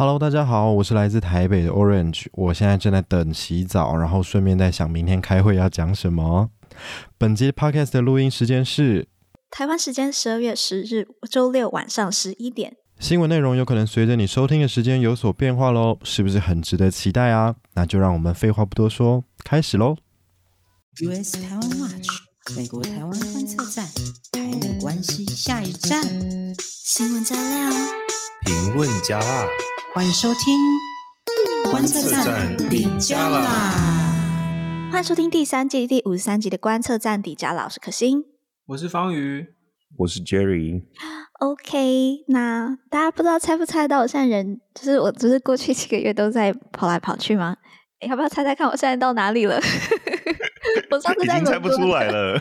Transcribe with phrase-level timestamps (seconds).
[0.00, 6.48] Hello，大家好，我是来自台北的 Orange，我现在正在等洗澡，然后顺便在想明天开会要讲什么。
[7.18, 9.08] 本集 Podcast 的录音时间是
[9.50, 12.78] 台湾时间十二月十日周六晚上十一点。
[12.98, 17.56] 新闻内容有可能随着你收听的时间有所变化喽，是不是很值得期待啊？
[17.74, 19.98] 那就让我们废话不多说，开始喽。
[21.02, 22.08] US 台湾 Watch，
[22.56, 23.84] 美国台湾观测站，
[24.32, 26.02] 台美关系下一站，
[26.86, 27.70] 新闻加料，
[28.46, 29.46] 评论加辣，
[29.92, 30.54] 欢迎收听
[31.68, 33.72] 观测站底加啦！
[34.92, 38.24] 欢迎收听第三季第五十三集的观测站底加啦，我是可心，
[38.66, 39.44] 我是方瑜，
[39.98, 40.84] 我是 Jerry。
[41.40, 47.56] OK，那大家不知道猜不猜到，我现在人就是我，就是过去几个月都在跑来跑去吗？
[48.08, 49.60] 要不要猜猜看，我现在到哪里了？
[50.90, 52.40] 我上次在已经猜不出来了，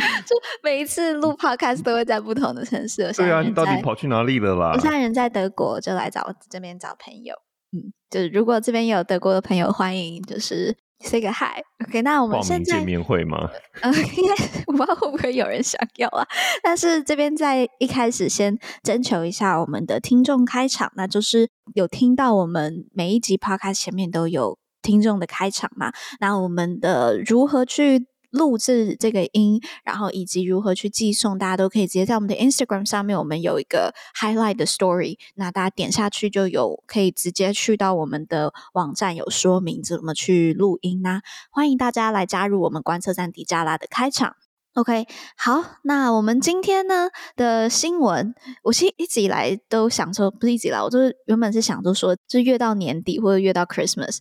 [0.26, 3.12] 就每一次录 podcast 都会在不同的城市。
[3.12, 4.72] 对啊，你到底跑去哪里了啦？
[4.74, 7.34] 我现在人在德国，就来找我这边找朋友。
[7.72, 11.60] 嗯，就是如果这边有德国的朋友，欢迎就是 say 个 hi。
[11.86, 13.48] OK，那我们现在见面会吗？
[13.82, 14.34] 嗯， 应该
[14.66, 16.26] 我不知道会不会有人想要啊。
[16.62, 24.58] 但是这边在一开始先征求一下我们的听众开场，那就是有听到我们每一集 podcast 前面都有。
[24.82, 28.06] 听众的开场嘛，那我们的如何去
[28.36, 41.20] 录制这个音，然后以及如何去寄送，大家都可以直接在我们的 Instagram 上面，我们有一个 highlight 的 story，那大家点下去就有可以直接去到我们的网站，有说明怎么去录音呐。
[41.50, 44.36] 欢迎大家来加入我们观测站迪加拉的开场。
[44.74, 54.18] OK，好，那我们今天呢的新闻，我其实一直以来都想说，不是一直以来，我就是原本是想着说，就越到年底或者越到 Christmas。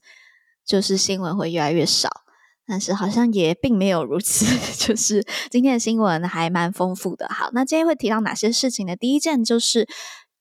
[0.66, 2.10] 就是新闻会越来越少，
[2.68, 4.46] 但是好像也并没有如此。
[4.78, 7.28] 就是今天的新闻还蛮丰富的。
[7.30, 8.96] 好，那今天会提到哪些事情呢？
[8.96, 9.88] 第一件就是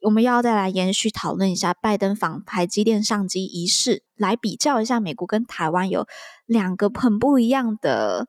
[0.01, 6.07] 我们要再来延续讨论一下拜登访台积电上机仪式，来比较一下美国跟台湾有
[6.47, 8.27] 两个很不一样的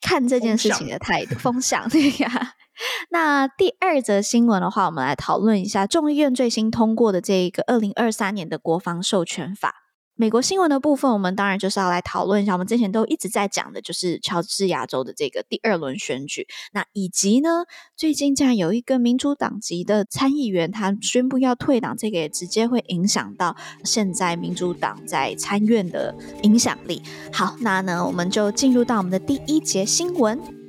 [0.00, 1.88] 看这件事情的态度风向。
[1.88, 2.54] 对呀。
[3.10, 9.83] 那第二则新闻的话，我们来讨论一下众议院最新通过的这一个二零二三年的国防授权法。
[10.16, 12.52] 美国新闻的部分，我们当然就是要来讨论一下。
[12.52, 16.46] 我们之前都一直在讲的，就是乔治亚州的这个第二轮选举。
[16.72, 17.64] 那以及呢，
[17.96, 26.14] 最近竟然有一个民主党籍的参议员，他宣布要退党，这个也直接会影响到现在民主党在参院的
[26.44, 27.02] 影响力。
[27.32, 30.63] 好，那呢，我们就进入到我们的第一节新闻。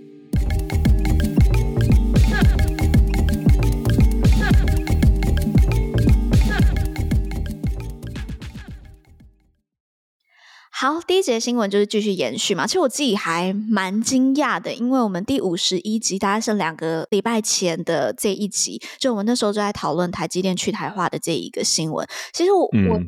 [10.78, 12.68] 好，第一节新闻就是继续延续嘛。
[12.68, 22.06] 其实我自己还蛮惊讶的，因为我们第五十一集大概是两个礼拜前的这一集，就我们那时候就在讨论台积电去台化的这一个新闻。
[22.34, 23.00] 其实我、嗯、我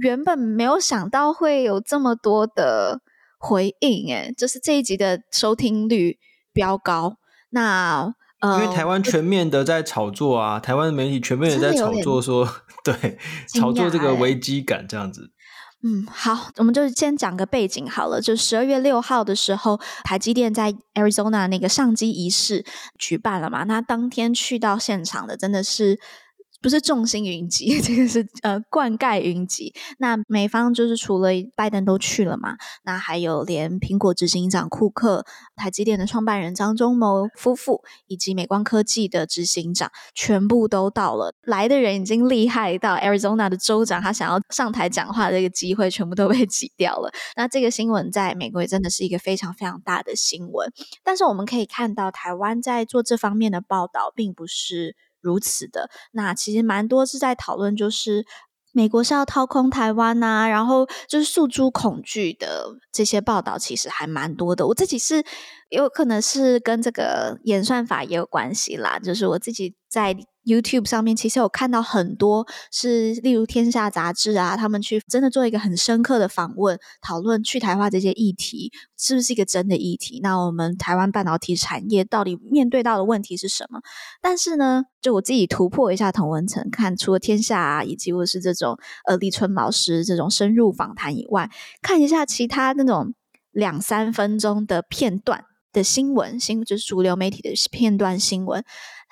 [0.00, 3.00] 原本没有想到会有这么多的
[3.38, 6.18] 回应，诶，就是这一集的收听率
[6.52, 7.18] 飙高。
[7.50, 12.48] 那呃，因为台湾全面的在炒作啊，台湾的媒体全面的在炒作说，
[12.82, 13.16] 对，
[13.54, 15.30] 炒作这个危机感这样子。
[15.82, 18.20] 嗯，好，我们就先讲个背景好了。
[18.20, 22.64] 就十二月六号的时候，台积电在 Arizona 那个上机仪式
[22.98, 23.64] 举办了嘛？
[23.64, 26.00] 那当天去到现场的真的是。
[26.62, 29.74] 不是众星云集， 这个是呃灌溉云集。
[29.98, 41.34] 那美方就是除了拜登都去了嘛，那还有连苹果执行长库克、台积电的创办人张忠谋夫妇以及美光科技的执行长全部都到了。
[41.42, 47.12] 来的人已经厉害到 Arizona 的州长，他想要上台讲话的这个机会全部都被挤掉了。
[47.34, 50.72] 那这个新闻在美国也真的是一个非常非常大的新闻。
[51.02, 54.94] 但是我们可以看到，台湾在做这方面的报道，并不是。
[55.22, 58.26] 如此的，那其实蛮多是在讨论，就是
[58.72, 64.66] 美国是要掏空台湾呐、然后就是诉诸恐惧的这些报道，其实还蛮多的。
[64.66, 65.24] 我自己是
[65.76, 70.16] 有可能是跟这个演算法也有关系啦，就是我自己在。
[70.44, 80.18] YouTube 上面其实有看到很多是，例如《天下》杂志啊，他们去真的做一个很深刻的访问，讨论去台化这些议题是不是一个真的议题？
[80.20, 83.82] 那我们台湾半导体产业到底面对到的问题是什么？
[84.20, 88.76] 但是呢，就我自己突破一下同文层，看除了《天下》啊，以及或是这种
[89.06, 91.48] 呃李春老师这种深入访谈以外，
[91.82, 93.14] 看一下其他那种
[93.52, 98.64] 两三分钟的片段的新闻，新就是主流媒体的片段新闻。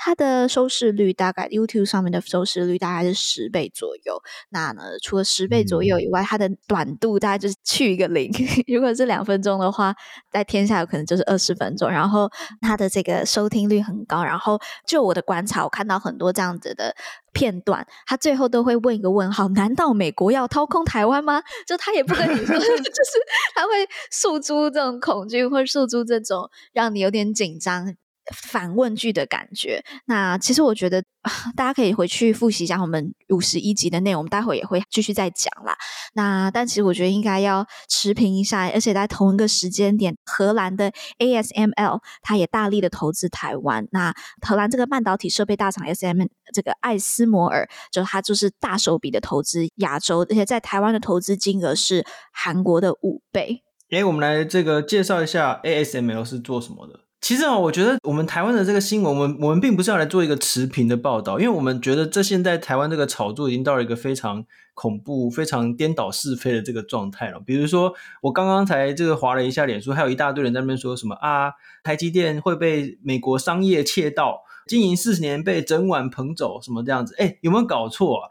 [0.02, 4.18] 它的收视率大概 YouTube 上面的收视率大概是十倍左右。
[4.48, 8.32] 那呢，除了十倍左右以外，它的短度大概就是去一个零。
[8.66, 9.94] 如果是两分钟的话，
[10.32, 11.90] 在天下有可能就是二十分钟。
[11.90, 12.30] 然后
[12.62, 14.24] 它的这个收听率很高。
[14.24, 16.96] 然后就我的观察，我看到很多这样子的
[17.34, 21.42] 片段，他最后都会问一个问号：难道美国要掏空台湾吗？
[21.66, 23.12] 就他也不跟你说， 就是
[23.54, 23.70] 他会
[24.10, 27.94] 诉诸这种恐惧，或诉诸这种让你有点紧张。
[28.34, 31.02] 反问句的感觉，那其实我觉得
[31.56, 35.76] 大家可以回去复习一下我们五十一集的内容，我们待会也会继续再讲啦。
[36.14, 43.86] 那但其实我觉得应该要持平一下，而且在同一个时间点，荷兰的 ASML 它也大力的投资台湾。
[43.90, 44.14] 那
[44.46, 46.22] 荷兰这个半导体设备大厂 SM，
[46.52, 53.62] 这个艾斯摩尔，就它就是大手笔的投资亚洲，而且在台湾的投资金额是韩国的五倍。
[53.90, 57.00] 诶，我们来这个介绍一下 ASML 是做什么的。
[57.20, 67.38] 其实啊，我觉得我们台湾的这个新闻，我们我们并不是要来做一个持平的报道，因为我们觉得这现在台湾这个炒作已经到了一个非常恐怖、非常颠倒是非的这个状态了。
[67.38, 71.52] 比如说，我刚刚才这个滑了一下脸书，还有一大堆人在那边说什么啊，
[71.84, 77.14] 台积电会被美国商业窃盗，经营四十年被整碗捧走，什么这样子？
[77.18, 78.28] 哎，有没有搞错啊？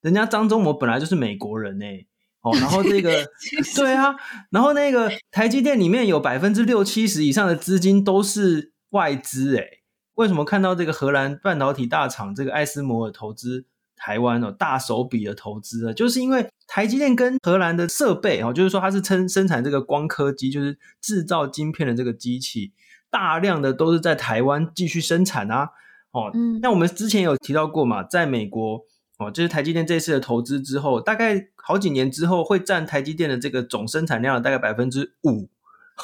[0.00, 2.06] 人家张忠谋本来就是美国人哎。
[2.46, 3.28] 哦，然后这个
[3.74, 4.14] 对啊，
[4.50, 9.80] 然后那个台积电里面有百分之六七十以上的资金都是外资诶，
[10.14, 13.64] 为什么看到这个荷兰半导体大厂这个艾斯摩尔投资
[13.96, 15.92] 台湾哦，大手笔的投资啊？
[15.92, 22.72] 就是因为台积电跟荷兰的设备哦，就是说它是称生产这个光刻机，就是制造晶片的这个机器，
[23.10, 25.70] 大量的都是在台湾继续生产啊。
[26.12, 28.82] 哦，嗯，那我们之前有提到过嘛，在美国。
[29.18, 35.48] 哦，就是台积电这次的投资之后，大概好几年之后会占台积电的这个总生产量的大概百分之五，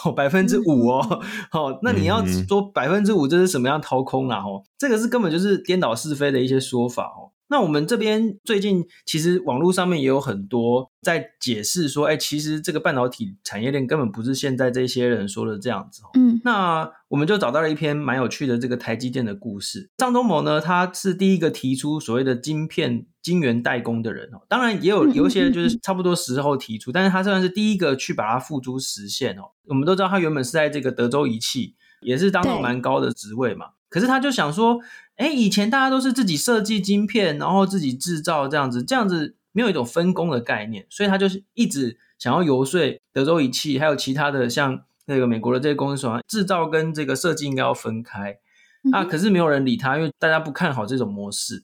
[0.03, 1.21] 哦，百分之五哦，
[1.53, 4.39] 哦，那你要说百分之五这是什么样掏空啊？
[4.39, 7.32] 哦，这个是根本就是颠倒是非的一些说法哦。
[7.53, 16.01] 那我们这边最近其实网络上面也有很多在解释说，哎，其实这个半导体产业链根本不是现在这些人说的这样子。
[16.15, 19.91] 嗯，那我们就找到了一篇蛮有趣的这个台积电的故事。
[19.99, 24.41] 张忠谋呢，他是第一个提出所谓的晶片晶圆代工的人哦。
[24.49, 29.43] 当然也有有一些就是差不多时候提出，但是他算是第一个去把它付诸实现哦。
[29.67, 33.67] 我们都知道他原本是在这个德州仪器，也是当到蛮高的职位嘛。
[33.91, 34.81] 可是他就想说。
[35.23, 48.37] 哎，以前大家都是自己设计晶片，然后自己制造这样子，这样子没有一种分工的概念，所以他就是一直想要游说德州仪器，还有其他的像那个美国的这些公司说，制造跟这个设计应该要分开。
[48.85, 51.63] 嗯、啊，可是没有人理他，因为大家不看好这种模式。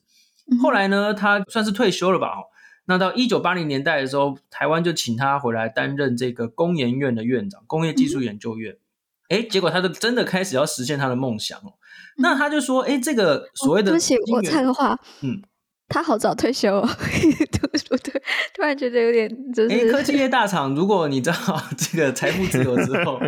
[0.49, 2.29] 嗯、后来呢，他算是退休了吧？
[2.85, 8.77] 那到一九八零年代的时候，台湾就请他回来担任这个工研院的院长，工业技术研究院。
[9.27, 11.73] 哎、嗯，结果他就真的开始要实现他的梦想哦。
[12.17, 13.91] 那他就说：“哎，这个所谓的……
[13.91, 15.41] 对不起，我插个话，嗯，
[15.87, 18.21] 他好早退休哦， 对不对？
[18.53, 19.29] 突然觉得有点……
[19.53, 21.35] 就是哎，科技业大厂，如果你知道
[21.77, 23.19] 这个财富自由之后，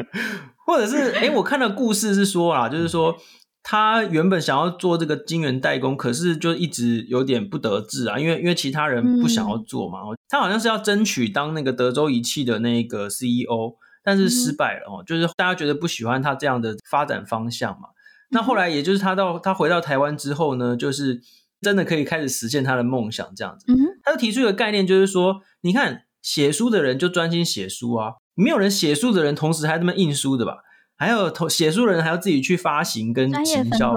[0.65, 3.15] 或者是哎，我看到故事是说啊，就是说
[3.63, 9.99] 他原本想要做这个晶圆代工，可是就一直有点不得志啊，因为因为其他人不想要做嘛。
[10.01, 17.87] 嗯、他好像是要争取当那个德州仪器的那个 CEO，但是失败了哦，嗯、就是大家觉得不喜欢他这样的发展方向嘛。”
[18.31, 21.22] 那后来，也就是他到他回到台湾之后呢，就是
[21.60, 23.66] 真的可以开始实现他的梦想，这样子。
[24.04, 30.60] 他就提出一个概念，就是说，你看写书的人就专心写书啊，没有人写书的人同时还这么印书的吧？
[30.98, 33.95] 还有同写书的人还要自己去发行跟行销。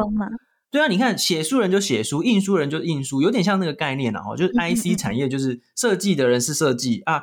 [0.71, 7.23] 对啊，你看写书人就写书，印书人就印书，有点像那个概念啊，就是 IC 产业就是设计的人是设计啊，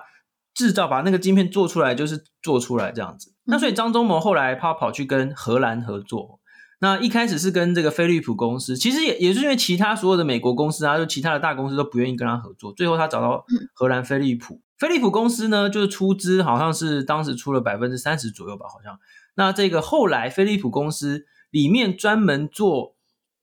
[0.53, 3.33] 制造把那个晶片做出来就是做出来这样子。
[3.43, 6.39] 那所以张忠谋后来他跑去跟荷兰合作。
[6.83, 13.45] 那一开始是跟这个飞利浦公司，其实也也是因为其他所有的美国公司啊，就其他的大公司都不愿意跟他合作，最后他找到
[13.75, 14.59] 荷兰飞利浦。
[14.79, 18.97] 飞利浦公司呢，就是出资好像是当时出了百分之三十左右吧，好像。
[19.35, 22.95] 那这个后来飞利浦公司里面专门做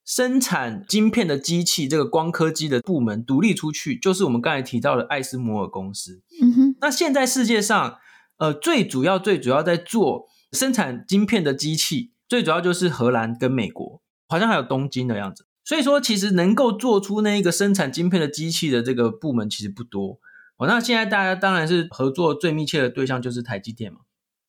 [0.04, 6.25] 生产晶片的机器，这个光刻机的部门独立出去，就是我们刚才提到的艾斯摩尔公司。
[6.42, 6.76] 嗯哼。
[6.80, 7.99] 那现在世界上，
[8.38, 12.11] 呃，最主要最主要在做生产晶片的机器。
[12.29, 15.47] 最主要就是荷兰跟美国，好像还有东京的样子。
[15.65, 20.19] 所以说，其实能够做出那一个生产晶片的机器的这个部门其实不多。
[20.57, 24.01] 哦，那现在大家当然是合作最密切的对象就是台积电嘛。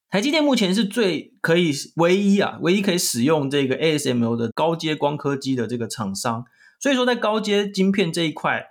[0.09, 6.45] 台积电目前是最可以唯一啊，唯一可以使用这个 ASML 的高阶光刻机的这个厂商。
[6.79, 8.65] 所以说，在高阶晶片这一块，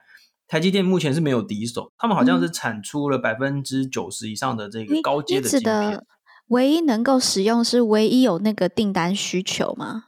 [0.49, 1.93] 台积电目前是没有敌手。
[1.99, 6.03] 他们好像是产出了百分之九十以上的这个高阶的晶片。
[6.49, 10.05] 唯一能够使用是唯一有那个订单需求吗？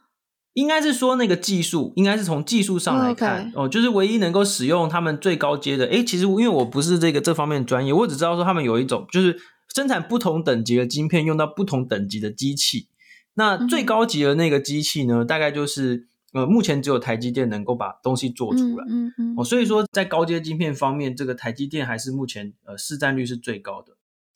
[0.53, 5.85] 应该是说那个技术，应该是从技术上来看.哦，就是唯一能够使用他们最高阶的。
[5.85, 9.37] 诶，其实因为我不是这个这方面专业，我只知道说他们有一种就是
[9.73, 12.89] 生产不同等级的晶片，用到不同等级的机器。
[13.35, 18.83] 那最高级的那个机器呢，嗯、大概就是呃，目前只有台积电能够把东西做出来。
[18.89, 23.93] 嗯嗯，嗯哦，所以说在高阶晶片方面，这个台积电还是目前呃市占率是最高的。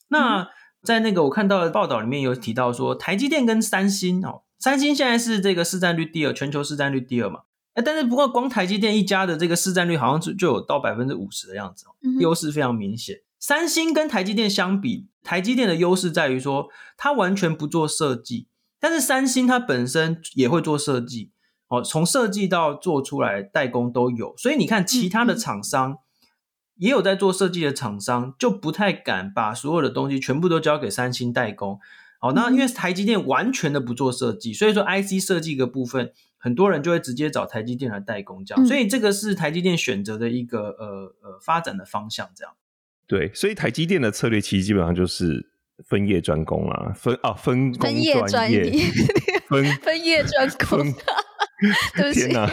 [0.08, 0.48] 那、嗯、
[0.86, 4.44] 在那个我看到的报道里面有提到说，台积电跟三星哦。
[4.58, 7.42] 三星现在是这个市占率第二，全球市占率第二嘛？
[7.74, 13.18] 哎，但是不过光台积电一家的这个市占率好像就就有到百分之五十的样子，哦优势非常明显。
[13.38, 18.48] 三星跟台积电相比，台积电的优势在于说它完全不做设计，
[18.80, 21.32] 但是三星它本身也会做设计，
[21.68, 24.34] 哦，从设计到做出来代工都有。
[24.38, 25.98] 所以你看，其他的厂商
[26.78, 31.80] 也有在做设计的厂商，就不太敢把所有的东西全部都交给三星代工。
[32.20, 42.54] 好，那因为台积电完全的不做设计，所以说 IC 设计的部分，很多人就会直接找台积电来代工，这样，嗯、所以这个是台积电选择的一个呃呃发展的方向，这样。
[43.08, 45.52] 对，所以台积电的策略其实基本上就是
[45.86, 47.80] 分业专攻啊，分啊分工
[48.28, 48.60] 专业，
[49.48, 50.80] 分 分业专攻。
[50.80, 50.96] 分
[51.96, 52.20] 对不起。
[52.22, 52.52] 天哪！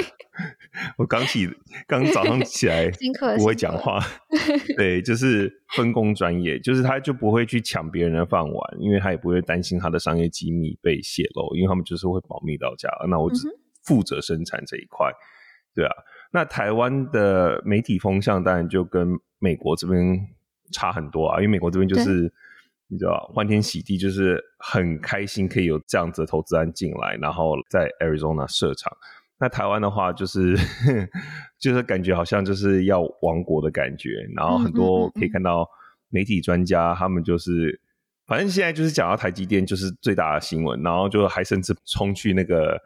[0.96, 1.48] 我刚起，
[1.86, 2.90] 刚早上起来
[3.36, 4.00] 不会讲话。
[4.76, 12.88] 对，就是分工专业，就是他就不会去抢别人的饭碗，因为他也不会担心他的商业机密被泄露，因为他们就是会保密到家。
[13.08, 13.46] 那我只
[13.84, 15.20] 负责生产这一块，嗯、
[15.74, 15.92] 对啊。
[16.32, 20.26] 那台湾的媒体风向当然就跟美国这边
[20.72, 22.32] 差很多啊，因为美国这边就是
[22.88, 28.90] 你知道欢天喜地，就是很开心可以有这样子的投资案进来，然后在 Arizona 设厂。
[29.42, 30.56] 那台湾的话，就是
[31.58, 35.68] 就是感觉好像就是要亡国的感觉，然后很多可以看到
[36.11, 37.80] 媒体专家他们就是，
[38.25, 42.80] 反正现在就是讲到台积电就是最大的新闻，然后就还甚至冲去那个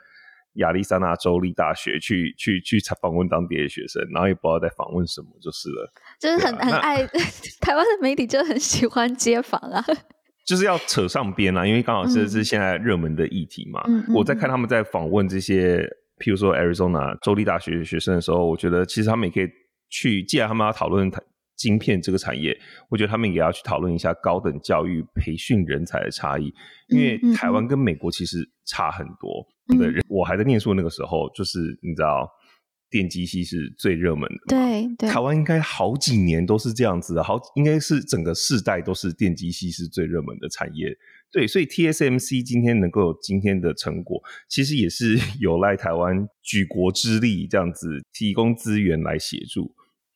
[0.55, 7.07] 亚利桑那州立大学去去去访问当地的学生，然后也不知道在访问什么，就是了，就是很、啊、很爱
[7.61, 9.85] 台湾的媒体就很喜欢接访啊，
[10.47, 15.87] 就是要扯上边啊，因为刚好这是现在热门的议题嘛，嗯、我在看他们在访问这些。
[16.19, 19.49] 譬如说，Arizona 州立大学学生的时候，我觉得其实他们也可以
[19.89, 20.23] 去。
[20.23, 21.11] 既然他们要讨论
[21.57, 22.59] 晶片这个产业，
[22.91, 26.53] 我觉得他们也要去讨论一下高等教育培训人才的差异。
[26.89, 29.47] 因为台湾跟美国其实差很多。
[29.79, 32.29] 对、嗯，我还在念书那个时候，就是你知道，
[32.91, 34.47] 电机系是最热门的。
[34.49, 40.97] 对对，台湾应该好几年都是这样子的，好，应该是整个世代都是电机系是最热门的产业。
[41.33, 49.75] 对，所以 TSMC 今天能够有今天的成果，其实也是 有赖台湾举国之力这样子提供资源来协助。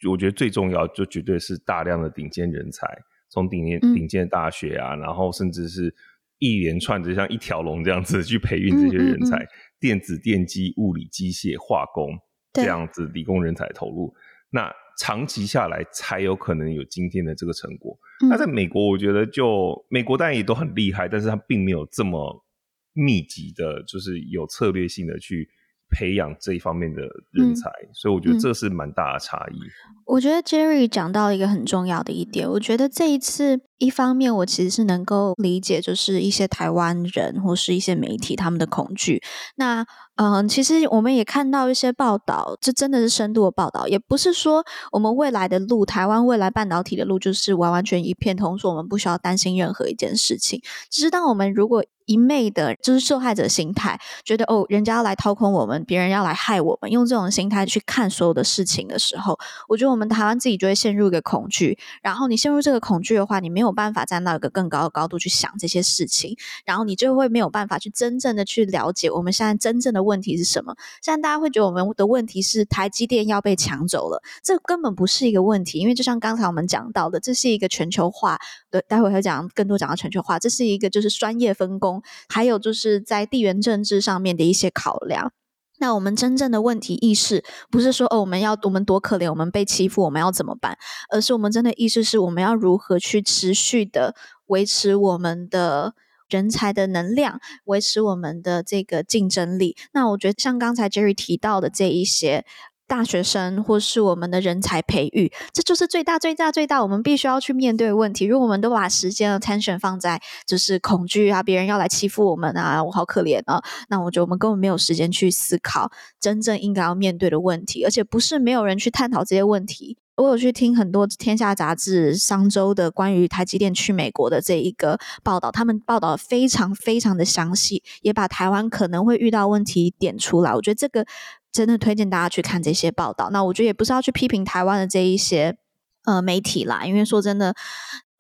[0.09, 2.87] 我觉得最重要就绝对是大量的顶尖人才，
[3.29, 5.95] 从顶尖顶尖的大学啊，嗯、然后甚至是
[6.38, 9.49] 一连串的像一条龙这样子去培育这些人才，嗯嗯嗯
[9.79, 12.19] 电子、电机、物理、机械、化工
[12.52, 14.14] 这样子理工人才投入，
[14.50, 14.73] 那。
[15.00, 17.99] 长期下来才有可能有今天的这个成果。
[18.28, 22.45] 那、嗯、在美国，我觉得就美国当然也都很厉害，但是他并没有这么
[22.92, 25.49] 密集的，就是有策略性的去
[25.88, 27.00] 培养这一方面的
[27.33, 29.59] 人才，嗯、所以我觉得这是蛮大的差异。
[30.04, 33.62] 我觉得 Jerry 讲到一个很重要的一点，我觉得这一次。
[33.80, 39.20] 一方面，我其实是能够理解，就是一些台湾人或是一些媒体他们的恐惧。
[39.56, 39.84] 那
[40.16, 50.60] 嗯、其实我们也看到一些报道，这真的是深度的报道，也不是说我们未来的路，台湾未来半导体的路就是完完全一片通，说我们不需要担心任何一件事情。
[50.90, 61.78] 只是当我们如果一昧的就是受害者心态，觉得哦，人家要来掏空我们，别人要来害我们，用这种心态去看所有的事情的时候，我觉得我们台湾自己就会陷入一个恐惧。
[62.02, 63.69] 然后你陷入这个恐惧的话，你没有。
[63.70, 70.76] 有办法站到一个更高的高度去想这些事情，然后你就会没有办法去真正的去了解我们现在真正的问题是什么。
[71.02, 78.38] 现在大家会觉得我们的问题是台积电要被抢走了，这根本不是一个问题，因为就像刚才我们讲到的，这是一个全球化。
[78.70, 85.32] 对，待会会讲更多讲到全球化，这是一个就是专业分工，还有就是在地缘政治上面的一些考量。
[85.80, 90.78] 那我们真正的问题意识不是说哦，我们要我们多可怜，我们被欺负，我们要怎么办？
[91.10, 94.14] 而是我们真的意识是我们要如何去持续的
[94.46, 95.94] 维持我们的
[96.28, 99.76] 人才的能量，维持我们的这个竞争力。
[99.92, 102.44] 那我觉得像刚才 Jerry 提到的这一些。
[102.90, 108.25] 大学生或是我们的人才培育，这就是最大、最大、最大，我们必须要去面对的问题。
[108.26, 119.97] 如果我们都把时间和 attention 放在就是恐惧啊，别人要来欺负我们啊，我好可怜啊，那我觉得我们根本没有时间去思考真正应该要面对的问题，而且不是没有人去探讨这些问题。
[120.16, 130.54] 我有去听很多《天下杂志》商周的关于台积电去美国的这一个报道，他们报道非常非常的详细，也把台湾可能会遇到问题点出来。
[130.54, 131.06] 我觉得这个
[131.52, 133.30] 真的推荐大家去看这些报道。
[133.30, 135.57] 那我觉得也不是要去批评台湾的这一些
[136.04, 137.54] 呃媒体啦，因为说真的，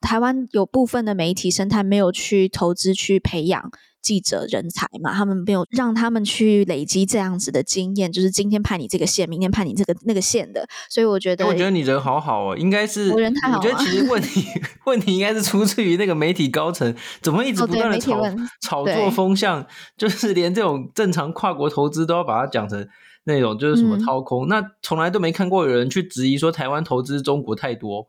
[0.00, 3.70] 台湾有部分的媒体生态没有去投资去培养。
[4.02, 13.62] 记者人才嘛，他们没有让他们去累积这样子的经验，就是今天派你这个线，明天派你这个那个线的，所以我觉得，我觉得你人好好哦，应该是我人太好了。
[13.62, 14.46] 我觉得其实问题
[14.86, 19.66] 问题应该是出自于那个媒体高层，怎么一直不断的炒、哦、炒作风向，
[19.98, 22.88] 就是连这种正常跨国投资都要把它讲成
[23.24, 28.08] 那种就是什么掏空，嗯、那从来都没看过有人去质疑说台湾投资中国太多。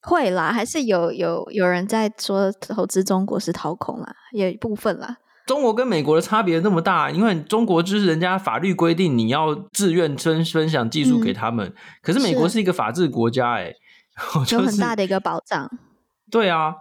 [0.00, 5.18] 会啦，还是有有有人在说投资中国是掏空啦，有一部分啦。
[5.46, 13.72] 中国跟美国的差别那么大，因为中国就是人家法律规定你要自愿分分享技术给他们，嗯、可是美国是一个法治国家， 哎，
[14.52, 15.70] 有很大的一个保障。
[16.30, 16.74] 对啊，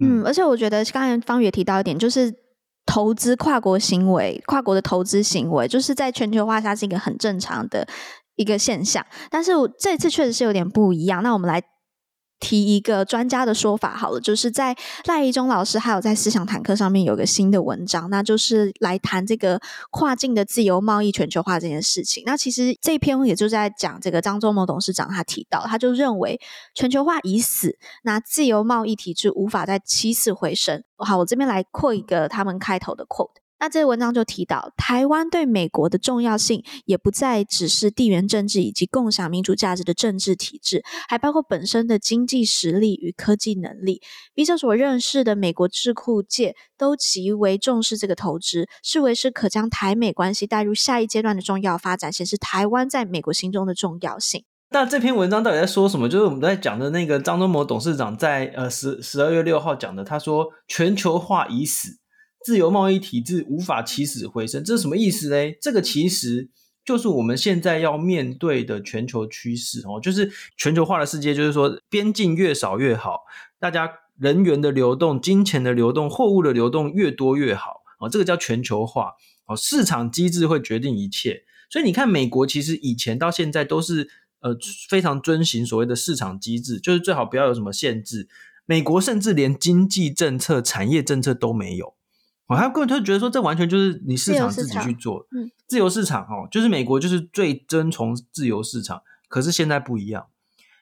[0.00, 2.32] 嗯，而且我觉得刚才方宇也提到一点，就是
[2.86, 7.86] 投资跨国行为，跨国的投资行为，就是在全球化下是一个很正常的
[8.36, 9.04] 一个现象。
[9.30, 11.22] 但是这次确实是有点不一样。
[11.22, 11.62] 那我们来。
[12.42, 19.60] 提一个专家的说法好了，就是在赖一忠老师还有在思想坦克上面有个新的文章，那就是来谈这个
[19.92, 22.24] 跨境的自由贸易全球化这件事情。
[22.26, 26.40] 那其实这篇也就在讲这个张忠谋董事长他提到，他就认为
[26.74, 30.82] 全球化已死，那自由贸易体制无法再起死回生。
[30.96, 33.41] 好，我这边来扩一个他们开头的 quote。
[33.62, 44.02] 那这个文章就提到，台湾对美国的重要性也不再只是地缘政治以及共享民主价值的政治体制，还包括本身的经济实力与科技能力。
[44.34, 54.44] 笔者所认识的美国智库界都极为重视这个投资，视为是可将台美关系带入下一阶段的重要发展，显示台湾在美国心中的重要性。
[54.70, 56.08] 那这篇文章到底在说什么？
[56.08, 62.01] 就是我们在讲的那个张忠谋董事长在呃十十二月六号讲的，他说全球化已死。
[62.44, 65.52] 自由贸易体制无法起死回生，这是什么意思呢？
[65.60, 66.48] 这个其实
[66.84, 73.20] 就是我们现在要面对的全球趋势哦，就是全球化的世界，就是说边境越少越好，
[73.60, 79.12] 大家人员的流动、金钱的流动、货物的流动越多越好哦，这个叫全球化
[79.46, 81.44] 哦，市场机制会决定一切。
[81.70, 84.08] 所以你看，美国其实以前到现在都是
[84.40, 84.56] 呃
[84.90, 88.28] 非常遵循所谓的市场机制，就是最好不要有什么限制。
[88.66, 91.94] 美国甚至连经济政策、产业政策都没有。
[92.56, 99.02] 还有个人就觉得说，这完全就是你市场自己去做，嗯，自由市场哦，就是美国就是最遵从自由市场。
[99.28, 100.26] 可是现在不一样，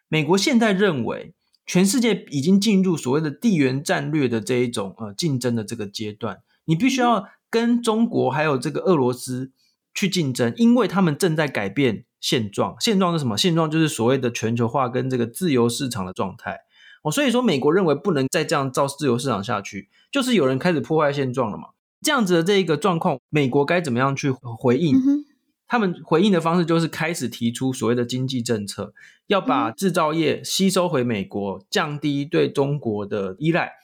[0.09, 1.35] 美国现在认为
[1.67, 9.53] 全世界已经进入所谓的地缘战略的这一种呃竞争的这个阶段，你必须要跟中国还有这个俄罗斯
[9.95, 12.75] 去竞争，因为他们正在改变现状。
[12.81, 13.39] 现状是什么？
[13.39, 16.61] 现状就是所谓的全球化跟这个自由市场的状态。
[17.03, 21.69] 哦，所以说美国认为不能再这样造自由市场下去，就是有人开始破坏现状了嘛。
[22.03, 24.97] 这样子的这一个状况，美国该怎么样去回应？
[24.97, 25.25] 嗯。
[25.67, 28.93] 他们回应的方式就是开始提出所谓的经济政策，
[29.29, 33.75] 要把制造业吸收回美国，降低对中国的依赖。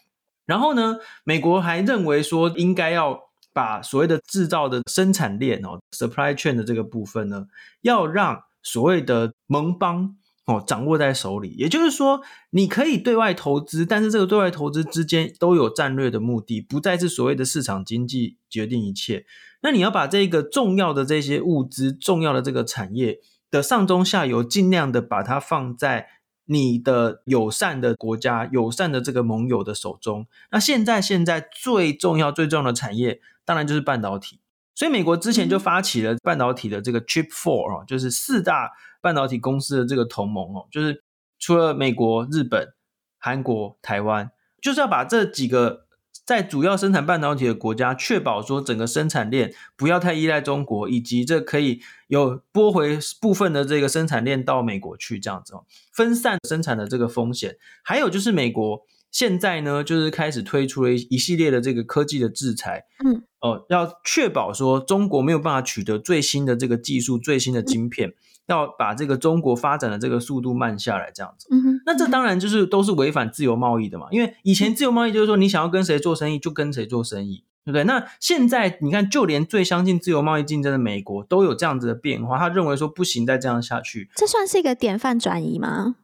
[0.46, 3.20] 然后呢，美国还认为说，应该要
[3.52, 7.46] 把所谓的制造的生产链哦，supply chain 的这个部分呢，
[7.82, 10.16] 要让所谓的盟邦。
[10.46, 19.26] 哦，掌握在手里，也就是说，你可以对外投资，但是这个对外投资之间都有战略的目的，不再是所谓的市场经济决定一切。
[19.62, 23.18] 那你要把这个重要的这些物资、重要的这个产业
[23.50, 26.06] 的上中下游，尽量的把它放在
[26.44, 30.28] 你的友善的国家、友善的这个盟友的手中。
[30.52, 34.38] 那现在，现在最重要、最重要的产业，当然就是半导体。
[34.76, 38.70] 所以，美国之前就发起了半导体的这个 Chip Four 啊，就是四大。
[39.02, 41.04] 半导体公司的这个同盟哦，就是
[41.38, 42.74] 除了美国、日本、
[43.18, 45.86] 韩国、台湾，就是要把这几个
[46.24, 57.56] 在主要生产半导体的国家，确保说整个生产链不要太依赖中国，以及这可以有拨回部分的这个生产链到美国去，这样子哦，分散生产的这个风险。
[57.84, 68.08] 还有就是美国现在呢，就是开始推出了一一系列的这个科技的制裁，嗯，哦，要确保说中国没有办法取得最新的这个技术、最新的晶片。
[68.10, 68.14] 嗯
[68.48, 71.48] 要把这个中国发展的这个速度慢下来，这样子。
[71.84, 77.82] 那这当然就是都是违反自由贸易的嘛，因为以前自由贸易就是说你想要跟谁做生意就跟谁做生意，对不对？
[77.82, 85.96] 那现在你看，就连最相信自由贸易竞争的美国都有这样子的变化，他认为说不行，再这样下去，这算是一个典范转移吗？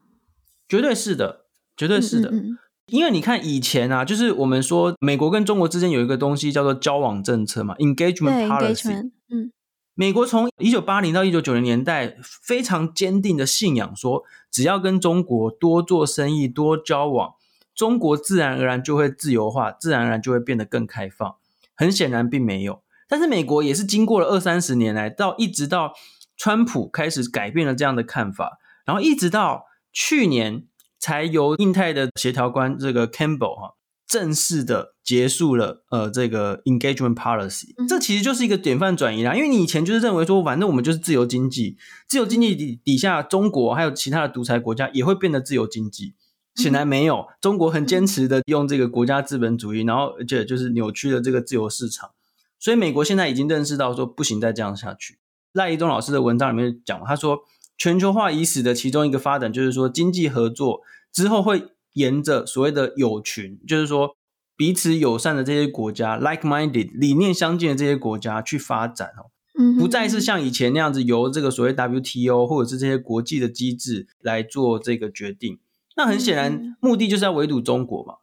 [0.68, 1.44] 绝对是的，
[1.76, 2.30] 绝对是的。
[2.30, 2.58] 嗯嗯嗯。
[2.86, 9.10] 因为你看以前啊，就是我们说美国跟中国之间有一个东西叫做交往政策嘛，engagement policy。
[9.30, 9.52] 嗯。
[9.94, 17.34] 美国从一九八零到一九九零年代非常坚定的信仰说，只要跟中国多做生意、多交往，
[17.74, 21.36] 中国自然而然就会自由化，自然而然就会变得更开放。
[21.74, 25.92] 很显然并没有，但是美国也是经过了二三十年来，到一直到
[26.38, 30.64] 川普开始改变了这样的看法，然后一直到去年
[31.02, 33.74] 才由印太的协调官这个 Campbell 哈。
[34.06, 39.34] 正式的结束了，呃，这个 engagement policy，这其实就是一个典范转移啦。
[39.34, 46.12] 因为你以前就是认为说，反正我们就是自由经济，自由经济底底下，中国还有其他的独裁国家也会变得自由经济。
[46.56, 52.10] 显然没有，中国很坚持的用这个国家资本主义，然后而且就是扭曲了这个自由市场。
[52.58, 55.16] 所以美国现在已经认识到说，不行再这样下去。
[55.54, 57.38] 赖一东老师的文章里面讲，他说
[57.76, 60.80] 全球化已死的其中一个发展就是说，经济合作
[61.12, 61.68] 之后会。
[61.94, 64.16] 沿着所谓的友群，就是说
[64.56, 69.28] 彼此友善的这些国家，like-minded 理念相近的这些国家去发展哦，
[69.60, 75.58] 嗯，不再是像以前那样子由这个所谓 WTO 或者是这些国际的机制来做这个决定。
[75.94, 78.14] 那很显然，目的就是要围堵中国嘛。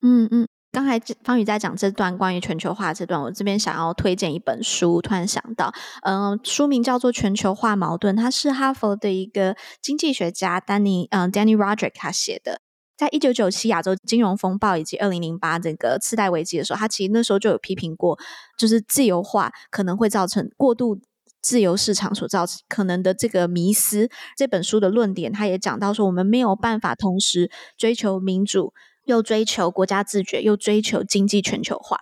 [0.00, 12.60] 嗯嗯，刚才方宇在讲这段关于全球化这段，我这边想要推荐一本书，突然想到，嗯、呃，书名叫做《全球化矛盾》，它是哈佛的一个经济学家丹尼，嗯、呃，Danny Rodrik 他写的。
[12.96, 18.18] 在一九九七亚洲金融风暴以及二零零八这个次贷危机的时候，他其实那时候就有批评过，
[18.58, 21.00] 就是自由化可能会造成过度
[21.40, 24.10] 自由市场所造成可能的这个迷思。
[24.36, 28.74] 这本书的论点，他也讲到说，我们没有办法同时追求民主，
[29.10, 31.98] 又追求国家自觉，又追求经济全球化。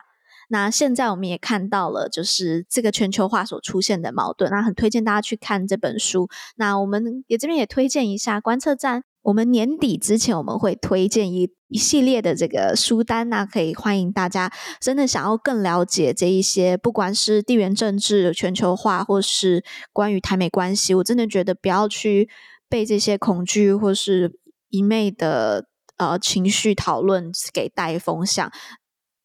[0.51, 4.51] 那现在我们也看到了，就是这个全球化所出现的矛盾。
[4.51, 6.29] 那很推荐大家去看这本书。
[6.57, 9.05] 那我们也这边也推荐一下观测站。
[9.23, 22.31] 我们年底之前，我们会推荐一一系列的这个书单，那可以欢迎大家真的想要更了解这一些，不管是地缘政治、全球化，或是关于台美关系，我真的觉得不要去
[22.71, 24.33] 被这些恐惧或是
[24.71, 25.66] 一昧的
[25.99, 28.51] 呃情绪讨论给带风向，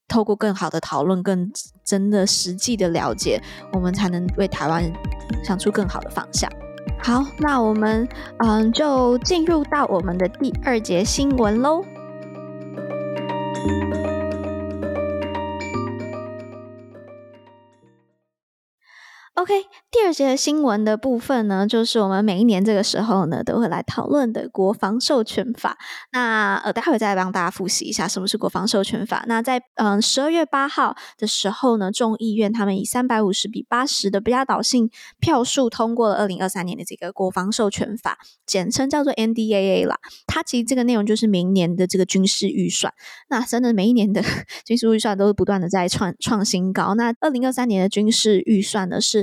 [0.08, 1.50] 透过更好的讨论，更
[1.84, 4.92] 真的实际的了解，我们才能为台湾
[5.44, 6.52] 想出更好的方向。
[7.02, 8.08] 好，那我们
[8.40, 11.84] 嗯就进入到我们的第二节新闻喽。
[19.36, 19.52] OK，
[19.89, 25.76] 第二节的新闻的部分呢，就是我们每一年这个时候呢，都会来讨论的国防授权法。
[26.12, 29.26] 那呃，待会再帮大家复习一下什么是国防授权法。
[29.28, 39.98] 那在嗯十二月八号的时候呢，众议院他们以三百五十比八十的压倒性票数通过了二零二三年的这个国防授权法，简称叫做 NDAA 啦。
[40.28, 42.93] 它其实这个内容就是明年的这个军事预算。
[43.30, 44.22] 那真的每一年的
[44.63, 46.93] 军事预算都是不断的在创创新高。
[46.93, 49.23] 那二零二三年的军事预算呢是。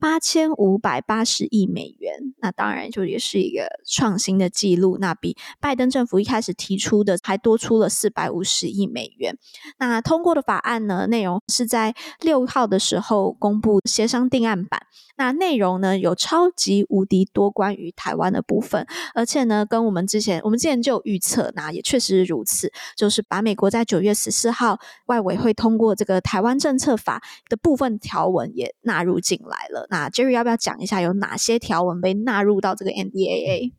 [0.00, 4.96] 八千五百八十亿美元，那当然就也是一个创新的记录。
[4.98, 9.36] 那比拜登政府一开始提出的还多出了四百五十亿美元。
[9.78, 14.80] 那通过的法案呢，内容是在六号的时候公布协商定案版。
[15.18, 29.86] 那内容呢，有超级无敌多关于台湾的部分，而且呢，跟我们之前我们之前就有预测，那也确实如此，就是把美国在九月十四号外委会通过这个台湾政策法的部分条文也纳入进来了。
[29.90, 33.72] 那 Jerry 要不要讲一下有哪些条文被纳入到这个 NDAA？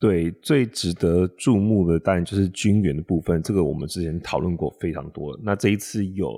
[0.00, 5.38] 对，最值得注目的当然就是军援的部分，这个我们之前讨论过非常多。
[5.44, 6.28] 那这一次有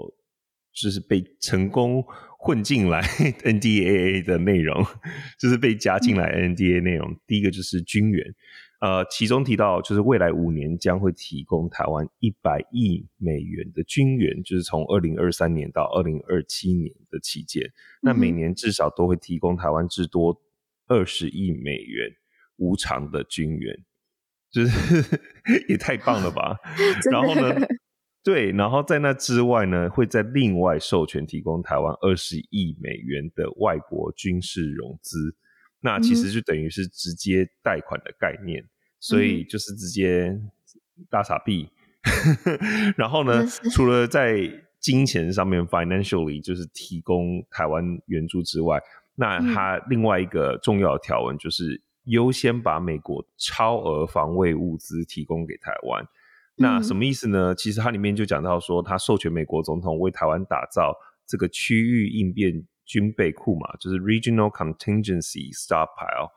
[0.74, 2.04] 就是被成功
[2.38, 3.00] 混进来
[3.44, 4.84] NDAA 的内容，
[5.38, 7.10] 就是被加进来 NDAA 内容。
[7.10, 8.22] 嗯、第一个就是军援，
[8.80, 20.40] 呃，其中提到就是未来五年将会提供台湾一百亿美元的军援，就是从二零二三年到二零二七年的期间，嗯、那每年至少都会提供台湾至多
[20.88, 22.10] 二十亿美元
[22.56, 23.84] 无偿的军援，
[24.50, 25.20] 就是
[25.68, 26.56] 也太棒了吧？
[27.12, 27.54] 然后呢？
[28.22, 35.34] 对，然后在那之外呢，会在另外授权提供台湾二十亿美元的外国军事融资，
[35.80, 38.68] 那其实就等于是直接贷款的概念，嗯、
[39.00, 40.38] 所以就是直接
[41.08, 41.68] 大傻币。
[42.96, 48.80] 然后呢，除了在金钱上面 financially 就是提供台湾援助之外，
[49.16, 56.02] 那它另外一个重要的条文就是优先把美国超额防卫物资提供给台湾。
[56.56, 57.54] 那什么意思呢？
[57.54, 60.94] 其实它里面就讲到说，它授权美国总统为台湾打造
[61.26, 66.31] 这个区域应变军备库嘛，就是 Regional Contingency Stockpile。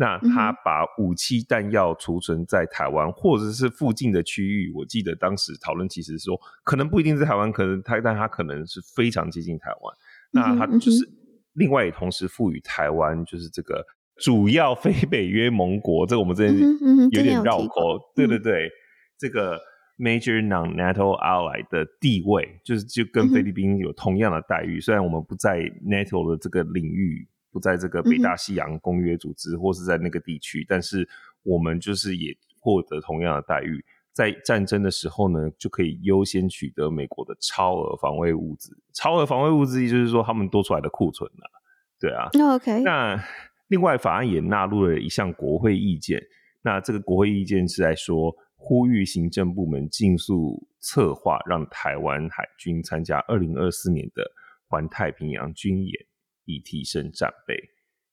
[0.00, 4.72] 那他把武器弹药储存在台湾或者是附近的区域。
[4.74, 9.94] 我记得当时讨论其实说，可能不一定是台湾，可能他但他可能是非常接近台湾。
[10.30, 10.98] 那他就是
[11.54, 13.84] 另外也同时赋予台湾就是这个
[14.22, 16.58] 主要非北约盟国，这个我们这边
[17.10, 18.70] 有点绕口，嗯、对对对，嗯、
[19.18, 19.58] 这个
[19.98, 24.78] Major Non-NATO Ally 的地位，就是就跟菲律宾有同样的待遇。
[24.78, 31.08] 嗯、虽然我们不在 NATO 的这个领域，不在这个北大西洋公约组织，或是在那个地区，但是
[31.42, 33.84] 我们就是也获得同样的待遇。
[34.12, 38.76] 在战争的时候呢，就可以优先取得美国的超额防卫物资。
[38.92, 41.46] 超额防卫物资，也就是说他们多出来的库存啊，
[42.00, 42.28] 对啊。
[42.32, 42.82] 那 OK。
[42.82, 43.20] 那
[43.68, 46.20] 另外法案也纳入了一项国会意见。
[46.62, 54.24] 那这个国会意见是在说，呼吁行政部门尽速策划，让台湾海军参加二零二四年的
[54.68, 55.92] 环太平洋军演，
[56.44, 57.54] 以提升战备。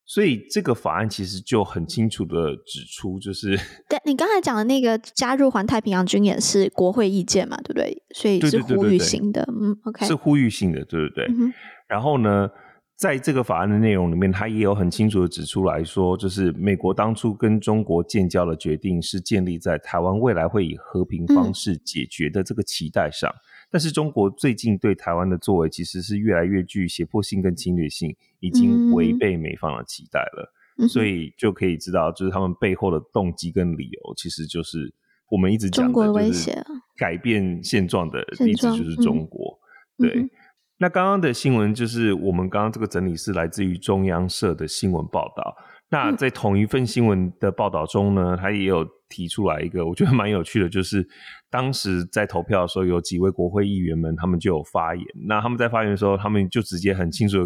[0.07, 3.57] 所以这个法案其实就很清楚的指出，就是
[3.89, 8.03] 对你刚才讲的那个加入环太平洋军演是国会意见嘛，对不对？
[8.13, 11.25] 所以是呼吁性的，嗯，OK，是呼吁性的，对不对？
[11.29, 11.51] 嗯、
[11.87, 12.47] 然后呢，
[12.95, 23.29] 在这个法案的内容里面，它也有很清楚的指出来说，就是美国当初跟中国建交的决定是建立在台湾未来会以和平方式解决的这个期待上。
[23.29, 30.53] 嗯但是中国最近对台湾的作为其实是越来越具胁迫性跟侵略性，已经违背美方的期待了。
[30.77, 34.93] 嗯、所以就可以知道，就是他们背后的动机跟理由，其实就是
[35.29, 36.51] 我们一直讲的，就是
[36.95, 39.59] 改变现状的例子就是中国。
[39.97, 40.29] 嗯、对，嗯、
[40.77, 45.55] 那刚刚的新闻就是我们刚刚这个整理是来自于中央社的新闻报道。
[45.89, 51.07] 那在同一份新闻的报道中呢，他也有提出来一个我觉得蛮有趣的，就是
[51.49, 55.05] 当时在投票的时候，有几位国会议员们他们就有发言。
[55.27, 57.37] 那他们在发言的时候，他们就直接很清楚，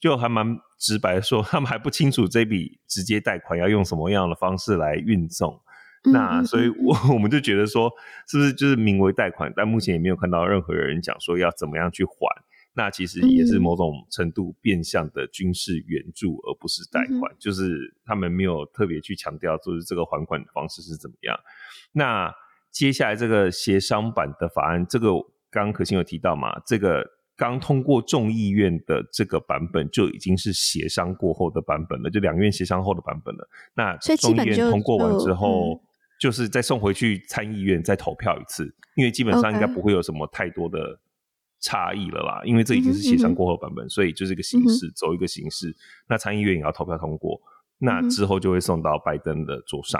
[0.00, 5.58] 就还蛮直白说，他们还不清楚这笔直接贷款要用什么样的方式来运送。
[6.12, 7.90] 那所以我我们就觉得说，
[8.28, 12.12] 是不是就是名为贷款，但目前也没有看到任何人讲说要怎么样去还。
[12.76, 21.38] 那其实也是某种程度变相的军事援助，而不是贷款，嗯、就是他们没有特别去强调，就是这个还款的方式是怎么样。
[21.92, 22.34] 那
[22.72, 25.12] 接下来这个协商版的法案，这个
[25.50, 26.60] 刚刚可心有提到嘛？
[26.66, 27.06] 这个
[27.36, 33.48] 刚通过众议院的这个版本就已经是协商过后的版本了，就两院协商后的版本了。
[33.76, 35.80] 那众议院通过完之后，
[36.18, 40.98] 就是再送回去参议院再投票一次，因为基本上应该不会有什么太多的。
[41.64, 45.74] 差异了啦，因为这已经是协商过后版本，所以就是一个形式，嗯、走一个形式。
[46.08, 47.40] 那参议院也要投票通过，
[47.78, 49.98] 那之后就会送到拜登的桌上，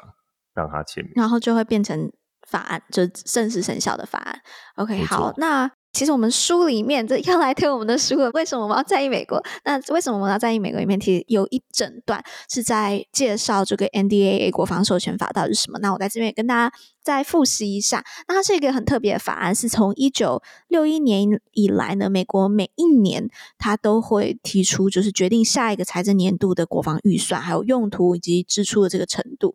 [0.52, 2.12] 让他签名，然后就会变成
[2.46, 4.40] 法案，就正式生效的法案。
[4.76, 5.70] OK，好，那。
[5.94, 9.42] 其实我们书里面 这要来推我们的书了，为什么我们要在意美国？
[9.64, 10.80] 那为什么我们要在意美国？
[10.80, 15.78] 里面其实有一整段是在介绍这个 NDAA 国防授权法到底是什么。
[15.78, 18.04] 那我在这边也跟大家再复习一下。
[18.26, 29.54] 那它是一个很特别的法案，是从一九六一年以来呢，美国每一年它都会提出，就是决定下一个财政年度的国防预算，还有用途以及支出的这个程度。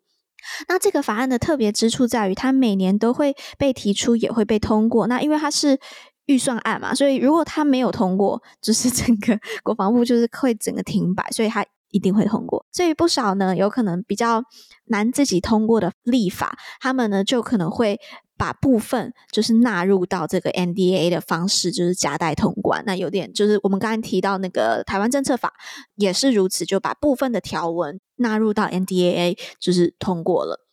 [0.69, 5.05] 那这个法案的特别之处在于，它每年都会被提出，也会被通过。
[5.07, 5.77] 那因为它是
[6.29, 12.63] 预算案嘛，所以如果他没有通过， 就是整个国防部就是会整个停摆，所以他一定会通过。
[12.71, 14.43] 所以不少呢，有可能比较
[14.85, 17.99] 难自己通过的立法，他们呢就可能会
[18.37, 22.83] 把部分就是纳入到这个 NDAA 的方式，就是夹带通关。
[22.85, 25.51] 那有点就是我们刚才提到那个台湾政策法
[25.95, 30.68] 也是如此，就把部分的条文纳入到 NDAA，就是通过了。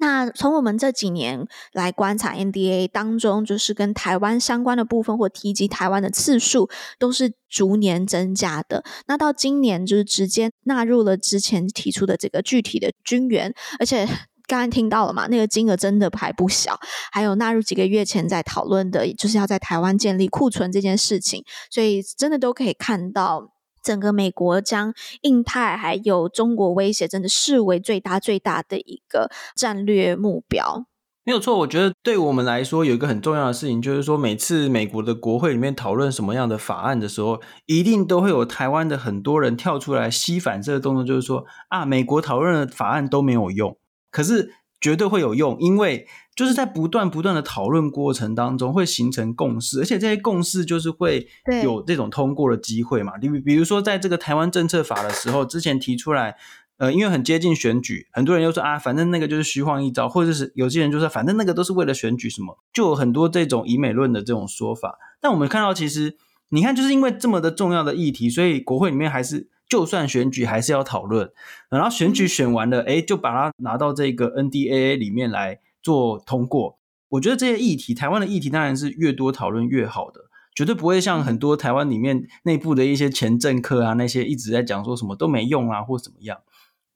[0.00, 8.82] 那从我们这几年来观察 NDA 当中就是跟台湾相关的部分或提及台湾的次数都是逐年增加的。
[9.06, 14.06] 那到今年就是直接纳入了之前提出的这个具体的军援，而且
[14.46, 16.80] 刚刚听到了嘛，那个金额真的还不小。
[17.12, 23.52] 还有纳入几个月前在讨论的，就是要在台湾建立库存这件事情，所以真的都可以看到。
[23.82, 30.86] 整个美国将印太还有中国威胁，真的视为最大最大的一个战略目标。
[31.24, 43.76] 没有错，我觉得对我们来说有一个很重要的事情，就是说每次美国的国会里面讨论什么样的法案的时候，一定都会有台湾的很多人跳出来吸反这个动作，就是说啊，美国讨论的法案都没有用，
[44.10, 46.06] 可是绝对会有用，因为。
[46.40, 51.28] 就是在不断不断的讨论过程当中，会形成共识，而且这些共识就是会
[51.62, 53.18] 有这种通过的机会嘛。
[53.18, 56.38] 比比如说，在这个台湾政策法的时候，之前提出来，
[56.78, 64.98] 呃，因为很接近选举，很多人又说啊，反正那个就是虚晃一招，或者是有些人就说，反正那个都是为了选举什么，就有很多这种以美论的这种说法。
[65.20, 66.16] 但我们看到，其实
[66.48, 71.30] 你看，就是因为这么的重要的议题，所以国会里面还是就算选举还是要讨论，
[71.68, 75.60] 然后选举选完了，哎，就把它拿到这个 NDAA 里面来。
[75.82, 80.22] 做通过，我觉得这些议题，台湾的议题当然是越多讨论越好的。
[80.52, 86.38] 绝对不会像很多台湾里面内部的一些前政客啊，那些一直在讲说什么都没用啊，或怎么样。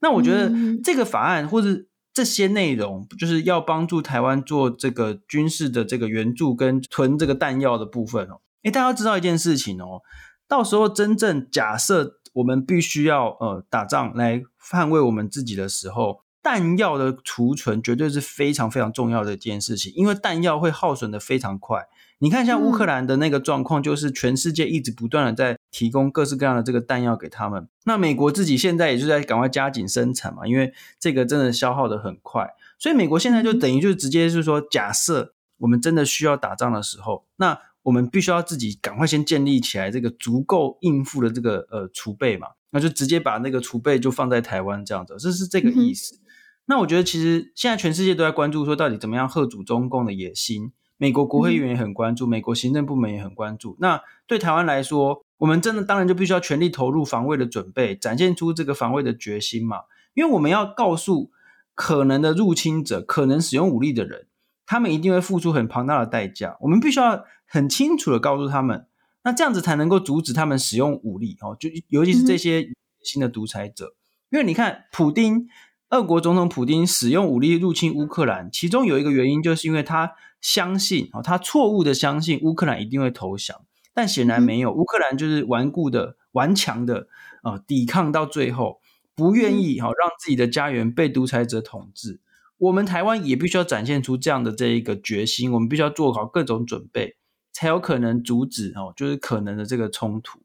[0.00, 8.40] 那我觉得这个法案或者这些内容，就是要帮助台湾做这个军事的这个援助跟囤这个弹药的部分哦。
[8.64, 10.02] 诶，大家要知道一件事情哦，
[10.46, 21.88] 到时候真正假设我们必须要呃打仗来捍卫我们自己的时候，弹药的储存绝对是非常非常重要的一件事情，因为弹药会耗损的非常快。
[22.18, 27.66] 你看，像乌克兰的那个状况，就是全世界一直不断的在提供各式各样的这个弹药给他们。
[27.84, 32.50] 那美国自己现在也就在赶快加紧生产嘛，因为这个真的消耗的很快。
[32.78, 46.20] 所以美国现在就等于就直接是说，假设我们真的需要打仗的时候，那我们必须要自己赶快先建立起来这个足够应付的这个呃储备嘛，那就直接把那个储备就放在台湾这样子，这是这个意思。
[46.66, 50.72] 那我觉得其实现在全世界都在关注说，到底怎么样吓阻中共的野心。
[50.96, 53.76] 美国国会议员也很关注，美国行政部门也很关注。
[53.80, 59.80] 那对台湾来说，我们真的当然就必须要全力投入防卫的准备，展现出这个防卫的决心嘛。
[60.14, 61.32] 因为我们要告诉
[61.74, 64.28] 可能的入侵者、可能使用武力的人，
[64.64, 66.56] 他们一定会付出很庞大的代价。
[66.60, 68.86] 我们必须要很清楚的告诉他们，
[69.24, 71.56] 那这样子才能够阻止他们使用武力哦。
[71.58, 72.68] 就尤其是这些
[73.02, 73.96] 新的独裁者，
[74.30, 75.48] 因为你看，普丁。
[75.94, 83.62] 俄国总统普丁使用武力入侵乌克兰，其中有一个原因，就是因为他相信啊，他错误的相信乌克兰一定会投降，
[83.94, 87.06] 但显然没有，乌克兰就是顽固的、顽强的
[87.42, 88.80] 啊，抵抗到最后，
[89.14, 92.20] 不愿意哈让自己的家园被独裁者统治。
[92.58, 97.16] 我们台湾也必须要展现出这样的这一个决心，我们必须要做好各种准备，
[97.52, 100.40] 才有可能阻止哦，就是可能的这个冲突。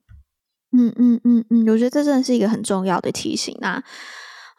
[0.71, 3.83] 嗯嗯嗯嗯，我觉得这真的是一个很重要的提醒啊。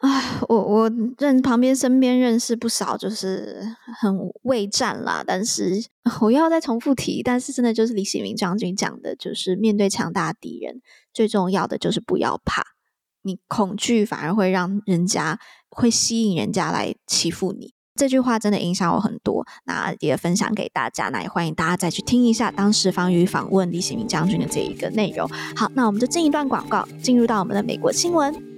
[0.01, 3.63] 啊，我我认旁边身边认识不少，就是
[3.99, 5.23] 很畏战啦。
[5.25, 5.83] 但是
[6.21, 10.81] 我要再重复提，但是真的就是李喜明将军讲的，就是面对强大敌人，
[11.13, 12.63] 最重要的就是不要怕。
[13.21, 17.75] 你恐惧反而会让人家会吸引人家来欺负你。
[17.93, 21.09] 这句话真的影响我很多，那也分享给大家。
[21.09, 25.29] 那也欢迎大家再去听一下当时方宇访问李喜明将军的这一个内容。
[25.55, 28.50] 好，那我们就进一段广告，进入到我们的美国新闻。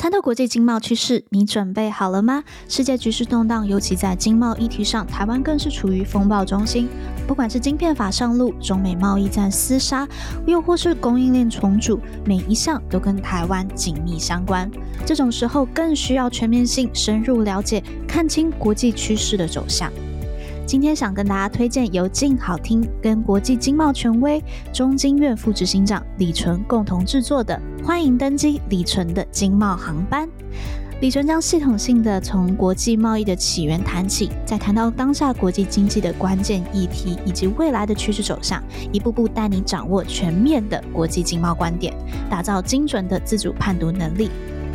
[0.00, 2.42] 参透国际经贸趋势，你准备好了吗？
[2.70, 6.88] 世界局势动荡，尤其在经贸议题上，台湾更是处于风暴中心。
[7.28, 10.08] 不管是晶片法上路、中美贸易战厮杀，
[10.46, 14.70] 又或是供应链重组，每一项都跟台湾紧密相关。
[15.04, 19.92] 这种时候，更需要全面性、深入了解，看清国际趋势的走向。
[20.70, 24.40] 今天想跟大家推荐由静好听跟国际经贸权威
[24.72, 30.28] 中经院副执行长李淳共同制作的《欢迎登机李淳的经贸航班》。
[31.00, 41.92] 李淳将系统性的从国际贸易的起源谈起，再谈到当下国际经济的关键议题以及未来的趋势走向，一步步带你掌握全面的国际经贸观点，
[42.30, 44.30] 打造精准的自主判读能力。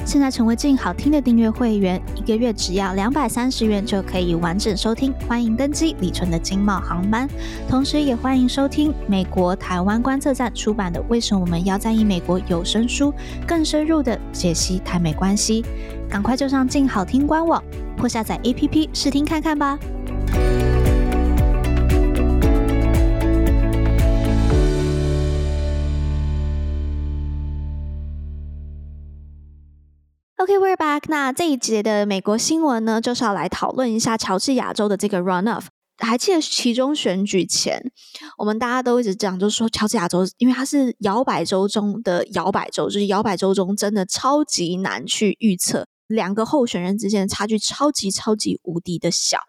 [0.06, 5.12] 现在成为静好听的订阅会员，一个月只要两百三十元就可以完整收听。
[5.28, 7.28] 欢迎登机李淳的经贸航班，
[7.68, 13.12] 同时也欢迎收听美国台湾观测站出版的《为什么我们要在意美国》有声书，
[13.48, 15.66] 更深入的解析台美关系。
[16.08, 17.62] 赶快就上静好听官网
[17.98, 19.78] 或下载 APP 试听看看吧。
[30.46, 31.02] OK，we're back。
[31.08, 35.64] 那这一节的美国新闻呢，就是要来讨论一下乔治亚州的这个 runoff。
[35.98, 37.82] 还记得其中选举前，
[38.38, 49.40] 我们大家都一直讲，就是说乔治亚州，因为它是摇摆州中的摇摆州，就是摇摆州中真的超级难去预测两个候选人之间的差距，超级超级无敌的小。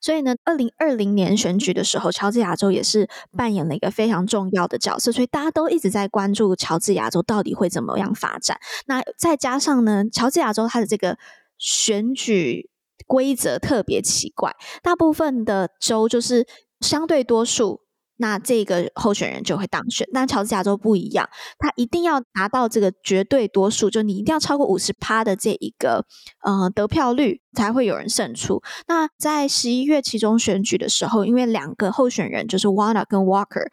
[0.00, 8.58] 所以呢，二零二零年选举的时候，乔治亚州也是扮演了一个非常重要的角色，所以大家都一直在关注乔治亚州到底会怎么样发展。
[8.86, 11.18] 那再加上呢，乔治亚州它的这个
[11.58, 12.70] 选举
[13.06, 16.46] 规则特别奇怪，大部分的州就是
[16.80, 17.82] 相对多数。
[18.20, 21.26] 那这个候选人就会当选，但乔治亚州不一样，
[21.58, 26.04] 他一定要达到这个绝对多数，就你一定要超过五十趴的这一个
[26.44, 28.62] 呃得票率，才会有人胜出。
[28.86, 33.66] 那在十一月期中选举的时候，因为两个候选人就是 Warnock 跟 Walker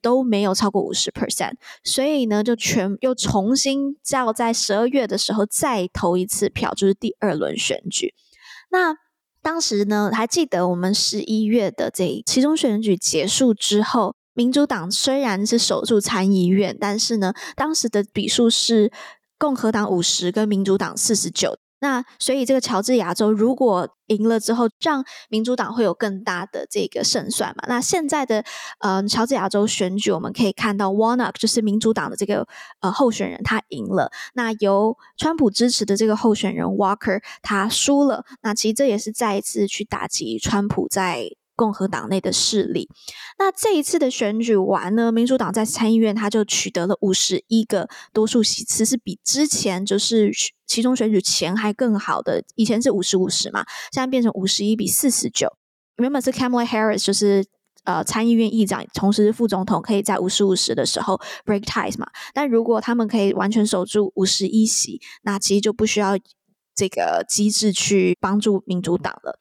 [0.00, 8.14] 都没有超过五十 percent，所以呢就全又重新要在十二月的时候再投一次票，就是第二轮选举。
[8.70, 8.96] 那
[9.42, 18.90] 当时呢，还记得我们十一月的这其中选举结束之后，民主党虽然是守住参议院，但是呢，当时的比数是
[19.38, 21.56] 共和党五十跟民主党四十九。
[21.80, 27.64] 那所以这个乔治亚州如果赢了之后，让民主党会有更大的这个胜算嘛？
[27.68, 28.44] 那现在的
[28.80, 32.46] 呃乔治亚州选举，我们可以看到 Warnock 就是民主党的这个
[32.80, 34.10] 呃候选人，他赢了。
[34.34, 38.24] 那由川普支持的这个候选人 Walker 他输了。
[38.42, 41.30] 那其实这也是再一次去打击川普在。
[41.60, 42.88] 共和党内的势力，
[43.38, 50.32] 那这一次的选举完呢，民主党在参议院他就取得了五十一个多数席次，是比之前就是
[50.66, 52.42] 其中选举前还更好的。
[52.54, 55.54] 以前是五十五十嘛，现在变成五十一比四十九。
[55.98, 57.44] 原本是 Kamala Harris 就是
[57.84, 62.06] 呃参议院议长，同时是副总统，可以在五十五十的时候 break ties 嘛。
[62.32, 66.16] 但如果他们可以完全守住五十一席，那其实就不需要
[66.74, 69.38] 这个机制去帮助民主党了。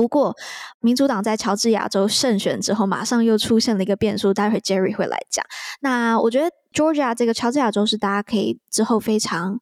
[0.00, 0.34] 不过，
[0.80, 4.32] 民主党在乔治亚州胜选之后，马上又出现了一个变数。
[4.32, 5.44] 待会 Jerry 会来讲。
[5.82, 9.60] 那我觉得 Georgia 这个乔治亚州是大家可以之后非常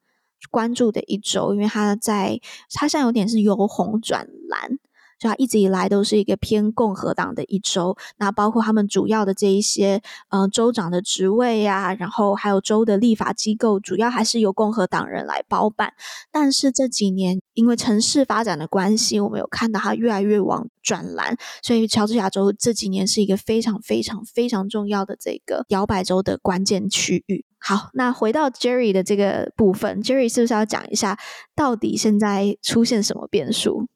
[0.49, 2.39] 关注的一州，因为它在
[2.73, 4.79] 它现在有点是由红转蓝。
[5.19, 15.93] 就他一直以来都是一个偏共和党的一州，那包括他们主要的这一些呃州长的职位呀、啊，然后还有州的立法机构，主要还是由共和党人来包办。
[16.31, 27.45] 但是这几年因为城市发展的关系，我们有看到它越来越往转蓝，所以乔治亚州这几年是一个非常非常非常重要的这个摇摆州的关键区域。
[27.59, 31.19] 好，那回到 Jerry 的这个部分，Jerry 是不是要讲一下
[31.57, 33.89] 到底现在出现什么变数？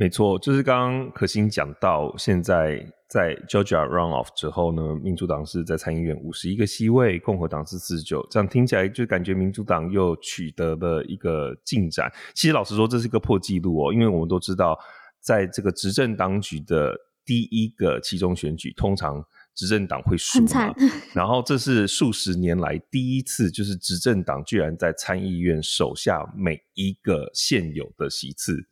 [0.00, 12.10] 没错，就是刚刚可心讲到，现在在 Georgia runoff 之后呢，民主党是在参议院五十一个席位，共和党是四十九，这样听起来就感觉民主党又取得了一个进展。
[12.32, 14.74] 其实老实说，这是一个破纪录哦，因为我们都知道，
[15.20, 16.96] 在这个执政当局的
[17.26, 19.22] 第一个期中选举，通常
[19.54, 20.74] 执政党会输嘛，
[21.12, 28.66] 然后这是数十年来第一次，就是执政党居然在参议院手下每一个现有的席次。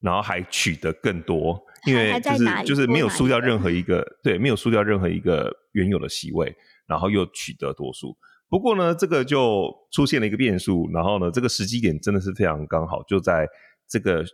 [0.00, 8.16] 然后还取得更多，因为就是就是没有输掉任何一个，对，没有输掉任何一个原有的席位，然后又取得多数。
[8.48, 13.46] 不过呢，这个就出现了一个变数，然后呢，这个时机点真的是非常刚好，就在
[13.86, 14.24] 这个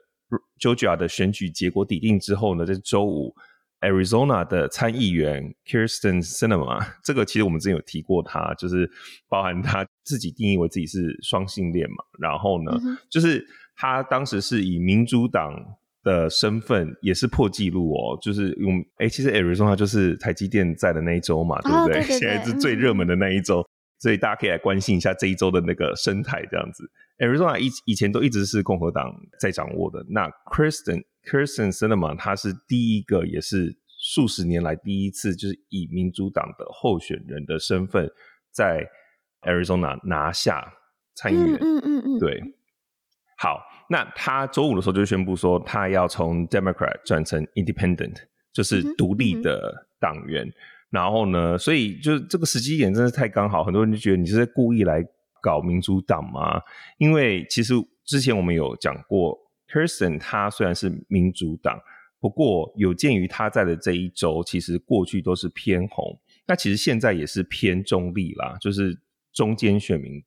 [0.60, 3.34] Georgia 的选举结果抵定之后呢，在周五
[3.80, 8.88] ，Arizona 的参议员 Kirsten Cinema，这个其实我们之前有提过他，就是
[9.28, 13.44] 包含他自己定义为自己是双性恋嘛，然后呢，嗯、就是。
[13.76, 15.54] 他当时是以民主党
[16.02, 21.98] 的身份，也是破纪录哦，就是用哎，其实 Arizona 就是台积电在的那一周嘛，对不对？
[21.98, 23.68] 哦、对 对对，现在是最热门的那一周，嗯、
[23.98, 26.90] 所以大家可以来关心一下这一周的那个生态这样子。
[27.18, 38.08] Arizona 以以前都一直是共和党在掌握的，那 Kristen Kristen Sinema 他是第一个，也是数十年来第一次，就是以民主党的候选人的身份
[38.52, 38.86] 在
[39.42, 40.72] Arizona 拿下
[41.14, 42.40] 参议员，嗯嗯嗯，嗯，对。
[43.38, 43.60] 好，
[43.90, 48.14] 那他周五的时候就宣布说，他要从 Democrat 转成 Independent，
[48.52, 50.46] 就是独立的党员。
[50.46, 50.54] 嗯嗯、
[50.90, 55.04] 然后呢，所以就这个时机点真的是太刚好，很多人就觉得你是在故意来
[55.42, 56.60] 搞民主党吗？
[56.96, 57.74] 因为其实
[58.06, 61.78] 之前我们有讲过，Kersten 他虽然是民主党，
[62.18, 68.98] 不过有鉴于他在的这一周，其实过去都是偏红，那其实现在也是偏中立啦，就是
[69.34, 70.24] 中间选民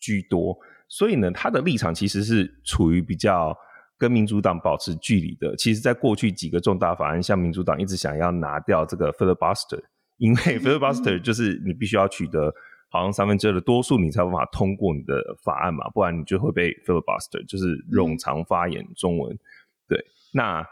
[0.00, 0.58] 居多。
[0.88, 3.54] 所以呢，他的立场其实是处于比较
[3.98, 5.54] 跟民主党保持距离的。
[5.56, 9.82] 其实，在过去几个重大法案，像民主党一直想要拿掉这个 filibuster，
[10.16, 12.52] 因为 filibuster 就是你必须要取得
[12.88, 15.14] 好像三分之二的多数，你才有办法通过你的
[15.44, 19.36] 法案嘛，不然你就会被 filibuster，就是冗长发言中文。
[19.86, 20.64] 对，那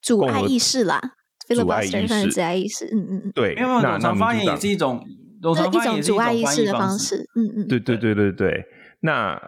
[0.00, 0.98] 阻碍议事啦
[1.46, 5.04] ，filibuster 算是阻碍议事，嗯嗯嗯，对，因为冗长发言也是一种
[5.42, 8.64] 冗长发言也是一种阻碍议事的方式，嗯嗯，对对对对对。
[9.00, 9.40] 那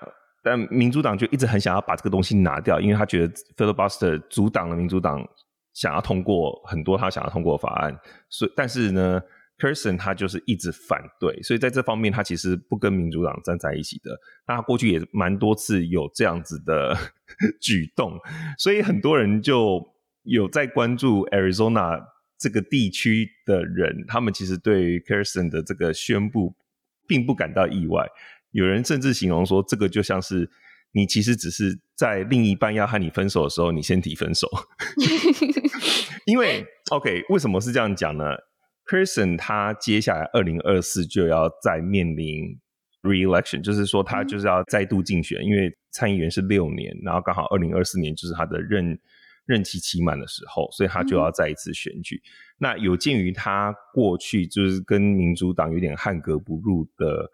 [0.42, 5.22] 但民主党就一直很想要把这个东西拿掉，因为他觉得 filibuster 阻挡了民主党
[5.74, 7.94] 想要通过很多他想要通过的法案，
[8.28, 9.20] 所以但是呢
[9.59, 14.18] ，Kyrsten 他就是一直反对，所以在这方面他其实不跟民主党站在一起的。
[14.46, 16.96] 那他过去也蛮多次有这样子的
[17.61, 18.18] 举动，
[18.57, 19.84] 所以很多人就
[20.22, 22.03] 有在关注 Arizona
[22.38, 26.55] 这个地区的人，他们其实对于 Kyrsten 的这个宣布
[27.07, 28.09] 并不感到意外。
[28.53, 30.51] 有人甚至形容说，这个就像是
[30.92, 34.48] 你其实只是在另一半要和你分手的时候，你先提分手。
[36.26, 38.24] 因为， OK，为什么是这样讲呢
[38.86, 42.59] ？Person 他接下来二零二四就要再面临
[43.03, 48.98] re-election，就是说他就是要再度竞选，嗯、因为参议员是六年，然后刚好二零二四年就是他的任
[49.46, 52.16] 任期期满的时候，所以他就要再一次选举。
[52.16, 52.26] 嗯、
[52.59, 57.30] 那有鉴于他过去就是跟民主党有点汉格不入的。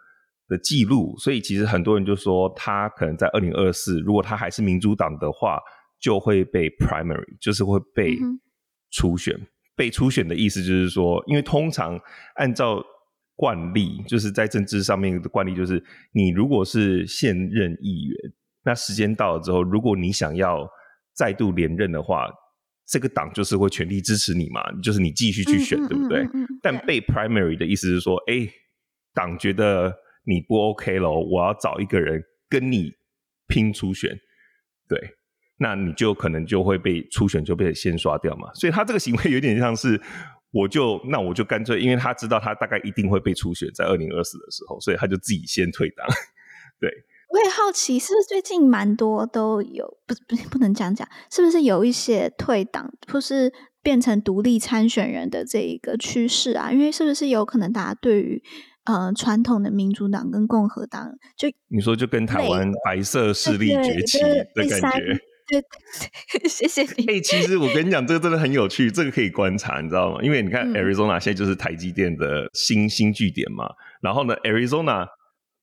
[0.48, 5.58] 的记录，所以其实很多人就说他可能在二零二四，如果他还是民主党的话，
[6.00, 8.16] 就会被 primary，就是会被
[8.90, 9.34] 初选。
[9.34, 11.98] 嗯、被初选的意思就是说，因为通常
[12.36, 12.82] 按照
[13.34, 15.82] 惯例，就是在政治上面的惯例，就是
[16.12, 18.16] 你如果是现任议员，
[18.64, 20.68] 那时间到了之后，如果你想要
[21.14, 22.28] 再度连任的话，
[22.86, 26.26] 这个党就是会全力支持你嘛，就是你继续去选，嗯、对不对？
[26.62, 28.48] 但被 primary 的意思是说，哎，
[29.12, 29.92] 党觉得
[30.26, 32.90] 你不 OK 了，我要找一个人跟你
[33.46, 34.18] 拼初选，
[34.88, 34.98] 对，
[35.58, 38.52] 那你就可能就会被初选就被先刷掉嘛。
[38.54, 40.00] 所以他这个行为有点像是，
[40.50, 46.06] 我就那我就干脆，因为他知道他大概一定会被初选在二零二四的时候，所以他就自己先退党，
[46.80, 46.90] 对。
[47.28, 53.52] 我也好奇，是不是最近蛮多都有，不不不能这样讲，是不是有一些退党或是
[53.82, 56.70] 变成独立参选人的这一个趋势啊？
[56.70, 58.40] 因为是不是有可能大家对于
[58.86, 64.18] 呃传统的民主党跟共和党，就你说就跟台湾白色势力崛起
[64.54, 65.18] 的感觉？
[65.48, 65.62] 对，
[66.48, 67.06] 谢谢你。
[67.06, 70.20] 哎、欸，其实我跟你讲，这个真的很有趣，这个可以观察，你知道吗？
[70.22, 73.68] 因为你看，Arizona 现在就是台积电的新新据点嘛，
[74.00, 75.06] 然后呢，Arizona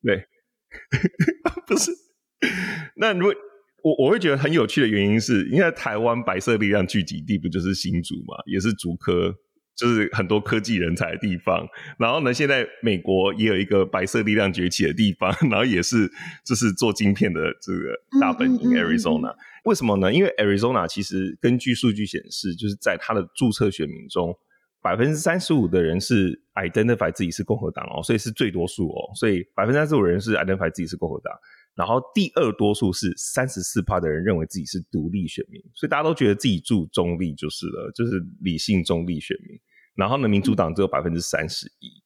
[0.04, 0.26] 对。
[1.68, 1.92] 不是，
[2.96, 3.36] 那如果
[3.84, 9.32] 我我会觉得很有趣的原因是，因为台湾白色力量聚集地不就是新竹嘛，也是竹科，
[9.76, 11.68] 就是很多科技人才的地方。
[11.98, 16.10] 然后呢，现在美国也有一个白色力量崛起的地方， 然后也是
[16.46, 19.36] 就是做晶片的这个大本营 Arizona。
[19.66, 20.14] 为什么呢？
[20.14, 24.36] 因为 Arizona 其实根据数据显示，就是在它的注册选民中。
[24.82, 29.00] 百分之三十五的人是 identify 自己是共和党哦，所以是最多数哦。
[29.16, 31.34] 所以百分之三十五人是 identify 自己是共和党，
[31.76, 39.60] 然后第二多数是三十四趴的人认为自己是独立选民，所以大家都觉得自己住中立就是了，就是理性中立选民。
[39.96, 42.04] 然后呢，民主党只有百分之三十一，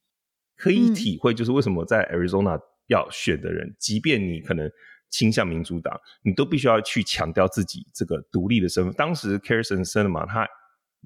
[0.56, 4.70] 可以体会就是为什么在 Arizona 要选的人，即便你可能
[5.10, 8.92] 倾向民主党，你都必须要去强调自己这个独立的身份。
[8.94, 10.46] 当时 Kyrsten s e n e m a 他。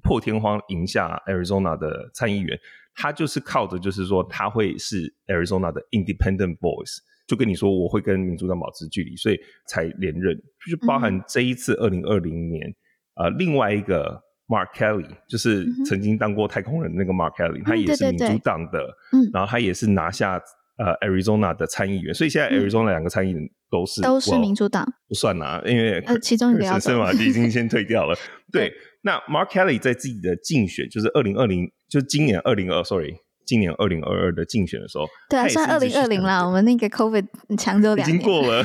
[0.01, 2.59] 破天荒赢下 Arizona 的参议员，
[2.95, 6.97] 他就是靠着，就是说他会是 Arizona 的 Independent Voice，
[7.27, 10.35] 就跟你说我会跟民主党保持距离，所以才连任。
[10.35, 12.67] 就是包含这一次二零二零年，
[13.15, 18.79] 嗯、呃，另外一个 Mark Kelly，就是曾经当过太空人那个 Mark Kelly，、嗯、他也是民主党的，
[19.11, 20.41] 嗯，然后他也是拿下
[20.77, 28.15] 呃 Arizona 的参议员，所以现在 Arizona 两个参议员都是都是民主党，不算啦，因为呃其中一个森马 就已经 先退掉了，
[28.51, 28.71] 对。
[29.05, 33.13] 那 Mark Kelly 在自己的竞选，就是二零二零，就是今年二零二，sorry，
[33.45, 36.45] 今年二零二二的竞选的时候，对啊，算二零二零啦。
[36.45, 37.25] 我们那个 COVID
[37.57, 38.63] 抢走两年，已经过了。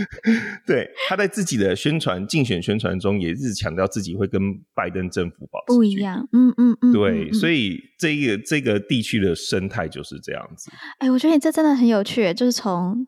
[0.66, 4.40] 对，他在自己的宣传竞选宣传中，也一直强调自己会跟
[4.74, 6.28] 拜登政府保持不一样。
[6.32, 10.70] 嗯嗯嗯，对，所以这个这个地区的生态就是这样子。
[10.98, 13.06] 哎、欸，我觉得你这真的很有趣，就是从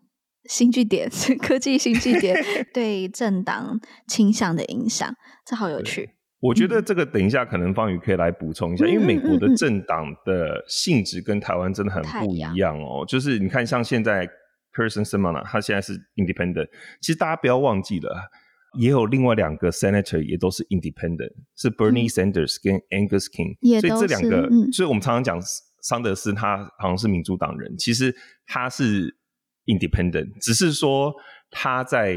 [0.48, 1.08] 新据点、
[1.40, 2.36] 科技新据点
[2.74, 5.14] 对政党倾向的影响，
[5.46, 6.10] 这好有趣。
[6.42, 13.04] 我觉得这个等一下可能方宇可以来补充一下，嗯、因为美国的政党的性质跟台湾真的很不一样哦。
[13.06, 14.28] 就是你看，像现在
[14.74, 16.66] Sinema 他现在是 Independent，
[17.00, 18.28] 其实大家不要忘记了，
[18.76, 25.40] 也有另外两个 Senator 也都是 Independent，是 Bernie Sanders 跟 Angus King，、嗯、所以这两个，嗯、所以我们常常讲
[25.82, 28.12] 桑德斯他好像是民主党人，其实
[28.48, 29.16] 他是
[29.66, 31.14] Independent，只是说
[31.52, 32.16] 他在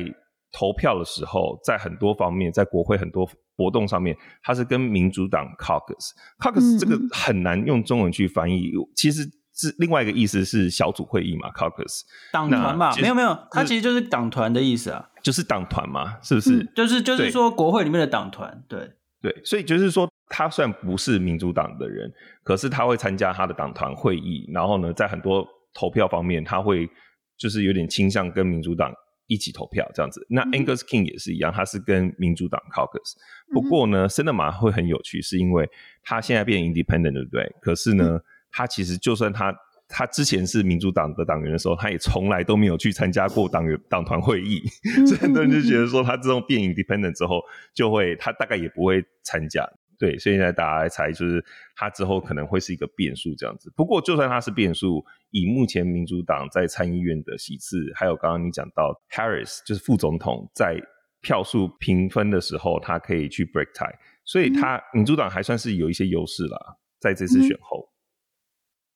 [0.51, 3.29] 投票的时候，在很多方面，在国会很多。
[3.55, 12.01] 活动上面，它是跟民主党 caucus，caucus 这个很难用中文去翻译，嗯、其实是另外一个意思是小组会议嘛，caucus。
[12.31, 16.57] 党团嘛，没有没有，它其实就是党团的意思啊，就是党团嘛，是不是？
[16.57, 18.91] 嗯、就是就是说国会里面的党团，对。
[19.21, 22.11] 对，所以就是说他虽然不是民主党的人，
[22.43, 25.43] 可是他会参加他的党团会议，然后呢，在很多
[25.73, 26.87] 投票方面，他会
[27.35, 28.93] 就是有点倾向跟民主党。
[29.27, 33.13] 一起投票这样子，那 Angus King 也是一样，他是跟民主党 Caucus。
[33.51, 35.69] 不过呢，Sinema 会很有趣，是因为
[36.03, 37.55] 他现在变 Independent，对不对？
[37.61, 38.19] 可是呢，
[38.51, 39.55] 他其实就算他
[39.87, 44.63] 他之前是民主党的党员的时候，他也从来都没有去参加过党员党团会议，
[45.05, 47.41] 所以很多人就觉得说，他这种变 Independent 之后，
[47.73, 49.67] 就会他大概也不会参加。
[49.97, 51.43] 对，所以现在大家来猜，就是
[51.75, 53.71] 他之后可能会是一个变数这样子。
[53.75, 60.77] 不过，就算他是变数，以目前民主党在参议院的席次，还有刚刚你讲到 Harris 就是副总统在
[61.21, 67.89] 票数平分的时候，他可以去 break tie，所以他民主党还算是有一些优势啦，在这次选后。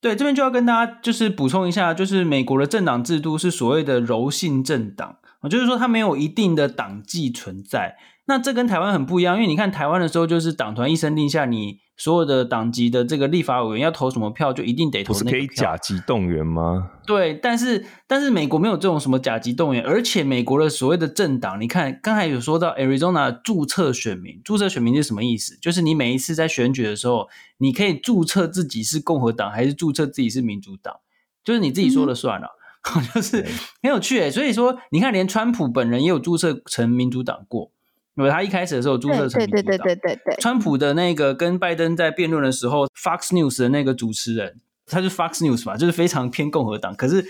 [0.01, 5.19] 对，这边就要跟大家就是补充一下，就是美国的政党制度是所谓的柔性政党。
[5.41, 7.97] 啊，就是说它没有一定的党纪存在。
[8.29, 15.31] 那这跟台湾很不一样，因为你看台湾的时候，就是党团一声令下，你所有的党籍的这个立法委员要投什么票，就一定得投那个票。
[15.31, 16.91] 不是可以甲级动员吗？
[17.07, 25.57] 对，但是但是美国没有这种什么甲级动员，而且美国的所谓的政党，你看刚才有说到 Arizona 注册选民，注册选民是什么意思？
[25.59, 27.27] 就是你每一次在选举的时候，
[27.57, 30.97] 你可以注册自己是共和党还是注册自己是民主党，
[31.43, 32.49] 就是你自己说了算了，
[32.95, 33.43] 嗯、 就是
[33.81, 34.29] 很有趣诶。
[34.29, 37.71] 所以说，你看连川普本人也有注册成民主党过。
[38.19, 40.35] 因为他一开始的时候注册成民主党，对对对对对对。
[40.41, 46.93] 川普的那个跟拜登在辩论的时候，Fox News 的那个主持人，他是 Fox News 嘛，就是非常偏共和党。
[46.93, 47.25] 可是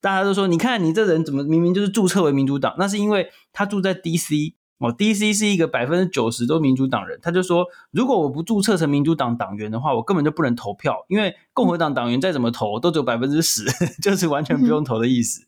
[0.00, 2.76] 大家都说，你看你这人怎么明明就是注册为民主党？
[2.78, 7.18] 那是因为他住在 DC 哦，DC 是一个百分之九十都民主党人。
[7.20, 13.64] 他就说，如果我不注册成民主党党员的话，我根本就不能投票，因为共和党党员再怎么投都只有百分之十，
[14.00, 15.42] 就是完全不用投的意思。
[15.42, 15.46] 嗯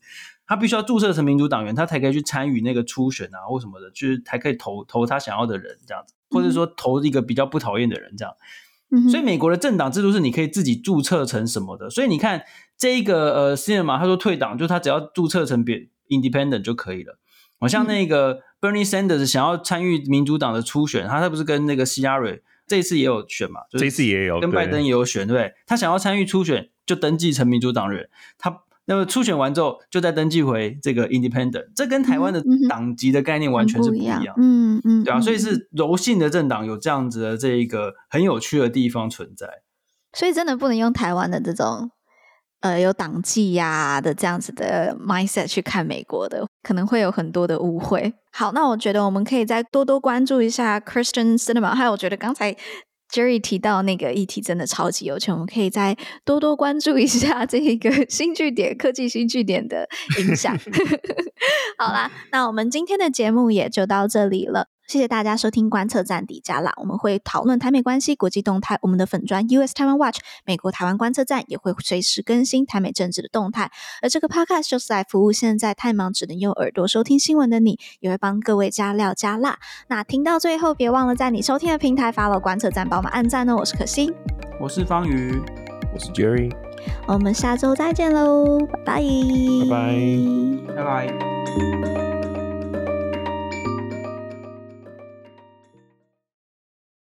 [0.51, 8.33] 他必须要注册成民主党员，他才可以去参与那个初选啊，或什么的，就是才可以投投他想要的人这样子，或者说投一个比较不讨厌的人这样。
[8.89, 11.89] 嗯、所以美国的政党制度是你可以自己注册成什么的。
[11.89, 12.43] 所以你看
[12.77, 17.17] 这一个呃，Sinema 他说退党，就他只要注册成别 Independent 就可以了。
[17.57, 23.61] 好像那个 Bernie Sanders 想要参与民主党的初选，他他不是跟那个希拉瑞这一次也有选嘛？
[23.69, 25.53] 就是、这次也有，跟拜登也有选，对不对？
[25.65, 28.63] 他想要参与初选，就登记成民主党人，他。
[28.85, 34.21] 那么初选完之后，就再登记回这个 Independent，这跟台湾的党籍的概念完全是不一样。
[34.37, 39.47] 嗯嗯，嗯，对啊，所以是柔性的政党有这样子的这一个很有趣的地方存在。
[40.13, 41.91] 所以真的不能用台湾的这种
[42.61, 48.13] 呃有党纪呀的这样子的 mindset 去看美国的，可能会有很多的误会。
[48.33, 52.55] 好，那我觉得我们可以再多多关注一下 Christian cinema，还有我觉得刚才。
[53.13, 59.87] Jerry 提到那个议题真的超级有趣，我们可以再多多关注一下这一个 新据点科技新据点的
[60.19, 60.57] 影响。
[61.77, 64.67] 好啦，那我们今天的节目也就到这里了。
[64.91, 68.77] 谢谢大家收听观测站底加啦，我们会讨论台美关系、国际动态。
[68.81, 73.71] 我们的粉专 US Taiwan Watch 美国台湾观测站也会随时更新台美政治的动态。
[74.01, 79.57] 而这个 Podcast 就是来服务现在太忙只能用耳朵收听新闻的你，也会帮各位加料加辣。
[79.87, 83.55] 那听到最后，别忘了在你收听的平台 follow 观测站，帮我们按赞哦。
[83.55, 84.13] 我是可心，
[84.59, 85.41] 我是方瑜，
[85.93, 86.53] 我是 Jerry，
[87.07, 89.01] 我们下周再见喽，拜拜，
[90.75, 92.10] 拜拜，拜拜。